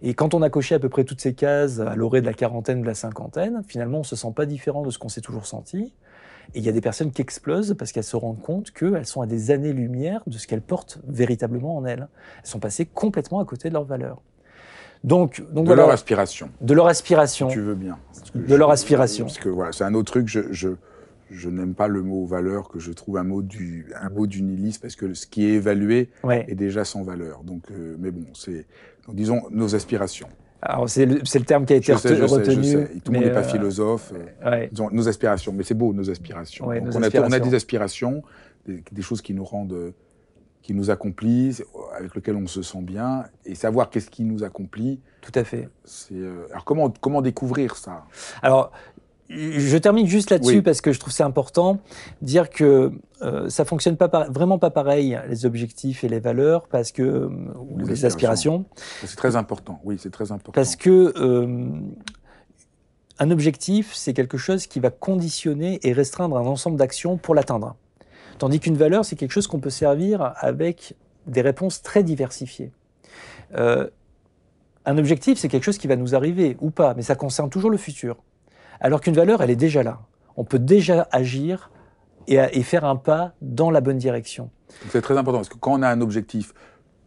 [0.03, 2.35] Et quand on a coché à peu près toutes ces cases à l'orée de la
[2.35, 5.47] quarantaine, de la cinquantaine, finalement, on se sent pas différent de ce qu'on s'est toujours
[5.47, 5.93] senti.
[6.55, 9.22] Et il y a des personnes qui explosent parce qu'elles se rendent compte qu'elles sont
[9.22, 12.09] à des années-lumière de ce qu'elles portent véritablement en elles.
[12.43, 14.20] Elles sont passées complètement à côté de leurs valeurs.
[15.05, 16.51] Donc, donc de voilà, leur aspiration.
[16.61, 17.49] de leur aspiration.
[17.49, 17.99] si Tu veux bien.
[18.35, 19.27] De leur aspiration.
[19.27, 20.29] Parce que voilà, c'est un autre truc.
[20.29, 20.70] Je, je,
[21.35, 24.43] je n'aime pas le mot valeur, que je trouve un mot du, un mot du
[24.43, 26.45] nihilisme, parce que ce qui est évalué Ouais.
[26.49, 27.43] est déjà sans valeur.
[27.45, 28.66] Donc, euh, mais bon, c'est,
[29.12, 30.28] disons, nos aspirations.
[30.66, 32.55] Alors c'est le, terme qui a été Je sais, je sais, retenu.
[32.57, 32.89] je sais.
[33.05, 34.12] Tout le monde n'est pas euh, philosophe.
[34.14, 34.68] euh, ouais.
[34.72, 36.66] disons, nos aspirations, mais c'est beau, nos aspirations.
[36.68, 37.45] Ouais, Donc, nos on, A, on a aspirations.
[37.51, 38.22] des aspirations,
[38.66, 39.93] des, des choses qui nous rendent,
[40.62, 41.62] qui nous accomplissent,
[41.99, 45.01] avec lesquelles on se sent bien, et savoir qu'est-ce qui nous accomplit.
[45.20, 45.68] Tout à fait.
[46.12, 48.07] Euh, alors comment, comment découvrir ça?
[48.41, 48.72] Alors,
[49.37, 50.62] je termine juste là-dessus Oui.
[50.62, 51.80] parce que je trouve c'est important
[52.22, 56.66] dire que euh, ça fonctionne pas par- vraiment pas pareil les objectifs et les valeurs
[56.68, 57.28] parce que euh,
[57.59, 58.64] ou Les les, aspirations.
[58.66, 58.66] aspirations
[59.07, 59.80] C'est très important.
[59.85, 60.53] Oui, c'est très important.
[60.53, 61.68] parce que euh,
[63.18, 67.76] un objectif c'est quelque chose qui va conditionner et restreindre un ensemble d'actions pour l'atteindre,
[68.39, 70.95] tandis qu'une valeur c'est quelque chose qu'on peut servir avec
[71.26, 72.70] des réponses très diversifiées.
[73.57, 73.89] Euh,
[74.87, 77.70] un objectif, c'est quelque chose qui va nous arriver ou pas, mais ça concerne toujours
[77.70, 78.16] le futur.
[78.85, 80.01] Alors qu'une valeur, elle est déjà là.
[80.37, 81.70] On peut déjà agir
[82.28, 84.51] et, et faire un pas dans la bonne direction.
[84.91, 86.53] C'est très important parce que quand on a un objectif,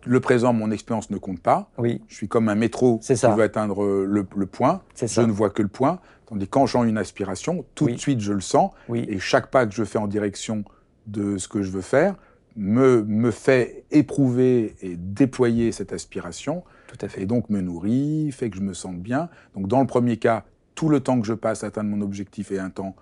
[0.04, 1.70] le présent, mon expérience ne compte pas.
[1.78, 4.82] Oui, Je suis comme un métro C'est qui veut atteindre euh, le, le point.
[5.00, 5.24] Je ça.
[5.28, 6.00] ne vois que le point.
[6.26, 7.94] Tandis que quand j'ai une aspiration, tout Oui.
[7.94, 8.72] de suite je le sens.
[8.90, 10.64] Oui, Et chaque pas que je fais en direction
[11.06, 12.16] de ce que je veux faire
[12.56, 16.64] me, me fait éprouver et déployer cette aspiration.
[16.88, 17.22] tout à fait.
[17.22, 19.30] Et donc me nourrit, fait que je me sente bien.
[19.56, 20.44] Donc dans le premier cas,
[20.78, 22.96] tout le temps que je passe à atteindre mon objectif est un temps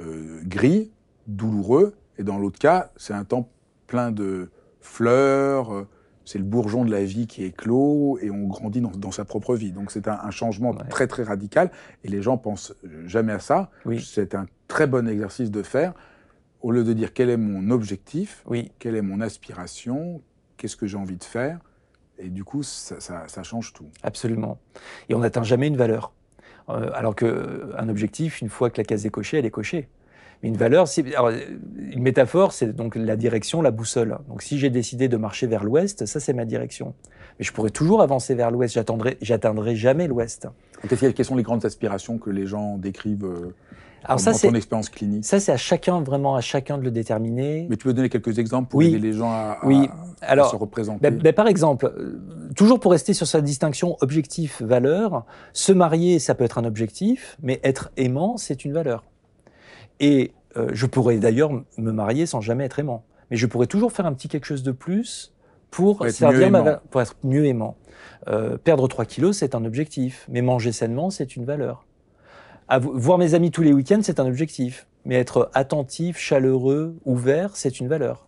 [0.00, 0.90] euh, gris,
[1.28, 1.94] douloureux.
[2.18, 3.48] Et dans l'autre cas, c'est un temps
[3.86, 4.50] plein de
[4.80, 5.72] fleurs.
[5.72, 5.86] euh,
[6.24, 9.54] C'est le bourgeon de la vie qui éclot et on grandit dans, dans sa propre
[9.54, 9.70] vie.
[9.70, 10.88] Donc c'est un, un changement Ouais.
[10.88, 11.70] très très radical
[12.02, 12.74] et les gens pensent
[13.06, 13.70] jamais à ça.
[13.84, 15.94] Oui, C'est un très bon exercice de faire.
[16.62, 20.20] Au lieu de dire quel est mon objectif, oui, quelle est mon aspiration,
[20.56, 21.60] qu'est-ce que j'ai envie de faire,
[22.18, 23.86] et du coup ça, ça- ça change tout.
[24.02, 24.58] absolument.
[25.08, 26.12] Et on n'atteint jamais une valeur.
[26.68, 29.88] Euh, alors qu'un objectif, une fois que la case est cochée, elle est cochée.
[30.42, 31.38] Mais une valeur, alors, euh,
[31.90, 34.18] une métaphore, c'est donc la direction, la boussole.
[34.28, 36.94] Donc si j'ai décidé de marcher vers l'ouest, ça c'est ma direction.
[37.38, 40.48] Mais je pourrais toujours avancer vers l'ouest, j'attendrai, j'atteindrai jamais l'ouest.
[40.88, 43.54] Quelles sont les grandes aspirations que les gens décrivent euh,
[44.08, 46.90] Alors ça, c'est ton expérience clinique Ça, c'est à chacun, vraiment à chacun de le
[46.90, 47.66] déterminer.
[47.68, 48.86] Mais tu peux donner quelques exemples pour Oui.
[48.88, 49.88] aider les gens à, à- Oui.
[50.22, 52.20] à Alors, se représenter ben- ben, par exemple, euh,
[52.54, 57.60] toujours pour rester sur sa distinction objectif-valeur, se marier, ça peut être un objectif, mais
[57.64, 59.04] être aimant, c'est une valeur.
[60.00, 63.04] Et euh, je pourrais d'ailleurs me marier sans jamais être aimant.
[63.30, 65.32] Mais je pourrais toujours faire un petit quelque chose de plus
[65.70, 67.76] pour, Pour être servir ma pour être mieux aimant.
[68.28, 70.26] Euh, perdre 3 kilos, c'est un objectif.
[70.30, 71.84] Mais manger sainement, c'est une valeur.
[72.68, 74.86] Voir mes amis tous les week-ends, c'est un objectif.
[75.04, 78.26] Mais être attentif, chaleureux, ouvert, c'est une valeur.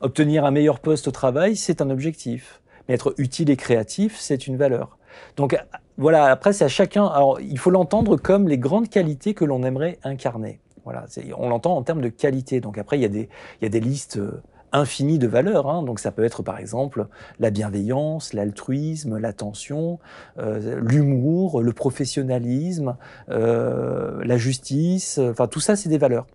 [0.00, 2.60] Obtenir un meilleur poste au travail, c'est un objectif.
[2.88, 4.98] Mais être utile et créatif, c'est une valeur.
[5.36, 5.58] Donc euh,
[5.96, 7.06] voilà, après, c'est à chacun.
[7.06, 10.60] Alors, il faut l'entendre comme les grandes qualités que l'on aimerait incarner.
[10.84, 11.04] Voilà,
[11.36, 12.60] on l'entend en termes de qualité.
[12.60, 13.28] Donc après, il y a des,
[13.60, 14.42] il y a des listes euh,
[14.72, 15.68] infinies de valeurs.
[15.68, 15.82] hein.
[15.82, 17.06] Donc ça peut être par exemple
[17.38, 19.98] la bienveillance, l'altruisme, l'attention,
[20.38, 22.96] euh, l'humour, le professionnalisme,
[23.30, 25.18] euh, la justice.
[25.18, 26.26] Enfin, tout ça, c'est des valeurs.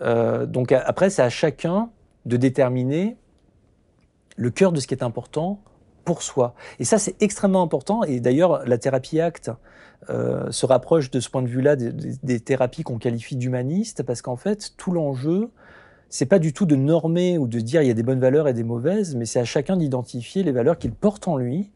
[0.00, 1.90] Euh, donc après, c'est à chacun
[2.26, 3.16] de déterminer
[4.36, 5.60] le cœur de ce qui est important
[6.04, 6.54] pour soi.
[6.78, 8.04] Et ça, c'est extrêmement important.
[8.04, 9.50] Et d'ailleurs, la thérapie acte
[10.08, 14.70] se rapproche de ce point de vue-là des thérapies qu'on qualifie d'humanistes, parce qu'en fait,
[14.76, 15.50] tout l'enjeu,
[16.08, 18.48] c'est pas du tout de normer ou de dire il y a des bonnes valeurs
[18.48, 21.70] et des mauvaises, mais c'est à chacun d'identifier les valeurs qu'il porte en lui.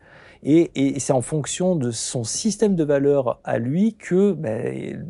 [0.44, 5.04] Et, c'est en fonction de son système de valeurs à lui que ben,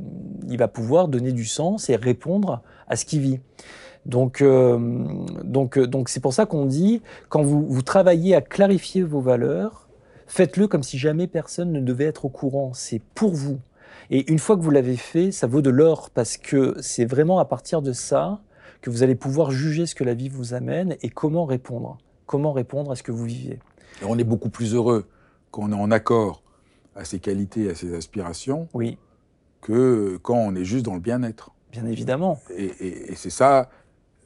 [0.46, 3.40] il va pouvoir donner du sens et répondre à ce qu'il vit.
[4.04, 4.78] Donc, euh,
[5.44, 7.00] donc, euh, donc c'est pour ça qu'on dit
[7.30, 9.88] quand vous travaillez à clarifier vos valeurs,
[10.26, 12.72] faites-le comme si jamais personne ne devait être au courant.
[12.74, 13.58] C'est pour vous.
[14.10, 17.38] Et une fois que vous l'avez fait, ça vaut de l'or parce que c'est vraiment
[17.38, 18.40] à partir de ça
[18.82, 21.98] que vous allez pouvoir juger ce que la vie vous amène et comment répondre.
[22.26, 23.60] Comment répondre à ce que vous vivez.
[24.02, 25.06] Et on est beaucoup plus heureux
[25.50, 26.42] quand on est en accord
[26.94, 28.98] à ses qualités, à ses aspirations, oui.
[29.60, 31.52] que quand on est juste dans le bien-être.
[31.70, 32.38] Bien évidemment.
[32.56, 33.70] Et, c'est ça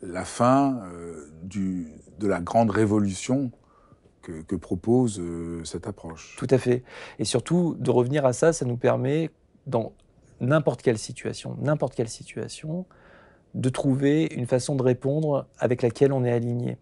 [0.03, 3.51] la fin euh, du, de la grande révolution
[4.23, 6.35] que, propose euh, cette approche.
[6.37, 6.83] Tout à fait.
[7.21, 9.31] Et surtout, de revenir à ça, ça nous permet,
[9.69, 9.93] dans
[10.41, 12.87] n'importe quelle situation, n'importe quelle situation,
[13.57, 16.77] de trouver une façon de répondre avec laquelle on est aligné.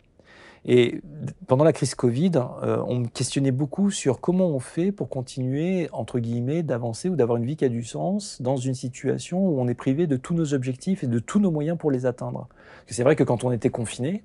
[0.67, 1.03] Et
[1.47, 5.89] pendant la crise Covid, euh, on me questionnait beaucoup sur comment on fait pour continuer,
[5.93, 9.61] entre guillemets, d'avancer ou d'avoir une vie qui a du sens dans une situation où
[9.61, 12.49] on est privé de tous nos objectifs et de tous nos moyens pour les atteindre.
[12.87, 14.25] c'est vrai que quand on était confiné,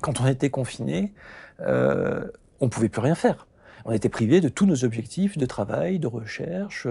[0.00, 1.12] quand on était confiné,
[1.60, 2.26] euh,
[2.60, 3.46] on ne pouvait plus rien faire.
[3.84, 6.86] On était privé de tous nos objectifs de travail, de recherche,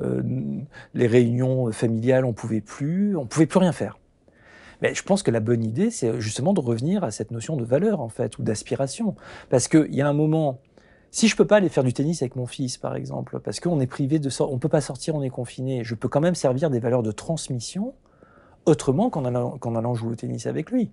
[0.00, 0.22] euh,
[0.94, 3.98] les réunions familiales, on pouvait plus, on pouvait plus rien faire.
[4.82, 7.64] Mais je pense que la bonne idée, c'est justement de revenir à cette notion de
[7.64, 9.14] valeur, en fait, ou d'aspiration.
[9.50, 10.60] Parce qu'il y a un moment,
[11.10, 13.80] si je peux pas aller faire du tennis avec mon fils, par exemple, parce qu'on
[13.80, 16.70] est privé de on peut pas sortir, on est confiné, je peux quand même servir
[16.70, 17.94] des valeurs de transmission
[18.66, 20.90] autrement qu'en allant, allant, jouer au tennis avec lui,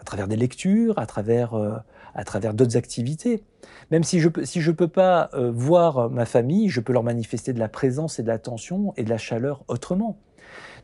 [0.00, 1.76] à travers des lectures, à travers, euh,
[2.14, 3.42] à travers d'autres activités.
[3.90, 7.02] Même si je ne si je peux pas euh, voir ma famille, je peux leur
[7.02, 10.18] manifester de la présence et de l'attention et de la chaleur autrement.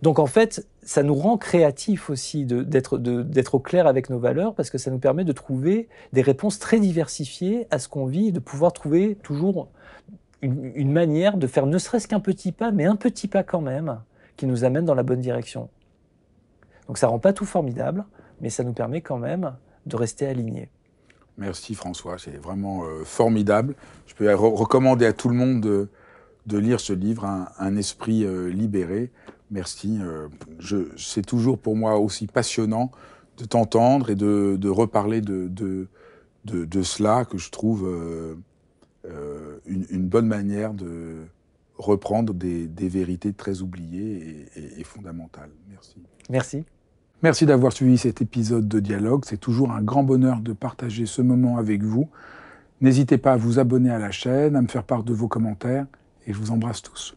[0.02, 4.70] Donc en fait, ça nous rend créatifs aussi d'être au clair avec nos valeurs parce
[4.70, 8.40] que ça nous permet de trouver des réponses très diversifiées à ce qu'on vit, de
[8.40, 9.68] pouvoir trouver toujours
[10.42, 14.00] une, manière de faire ne serait-ce qu'un petit pas, mais un petit pas quand même,
[14.36, 15.70] qui nous amène dans la bonne direction.
[16.86, 18.04] Donc ça rend pas tout formidable,
[18.40, 19.56] mais ça nous permet quand même
[19.86, 20.68] de rester alignés.
[21.39, 23.74] Merci François, c'est vraiment euh, formidable.
[24.07, 27.24] Je peux recommander à tout le monde de, lire ce livre,
[27.59, 29.11] Un, esprit euh, libéré.
[29.51, 29.99] Merci.
[30.01, 30.28] Euh,
[30.97, 32.91] c'est toujours pour moi aussi passionnant
[33.37, 35.87] de t'entendre et de, reparler de,
[36.82, 37.87] cela que je trouve
[39.66, 41.26] une, bonne manière de
[41.76, 45.51] reprendre des, vérités très oubliées et, fondamentales.
[45.68, 45.97] Merci.
[46.30, 46.64] Merci.
[47.22, 49.24] Merci d'avoir suivi cet épisode de Dialogue.
[49.24, 52.08] C'est toujours un grand bonheur de partager ce moment avec vous.
[52.82, 55.86] N'hésitez pas à vous abonner à la chaîne, à me faire part de vos commentaires
[56.26, 57.16] et je vous embrasse tous.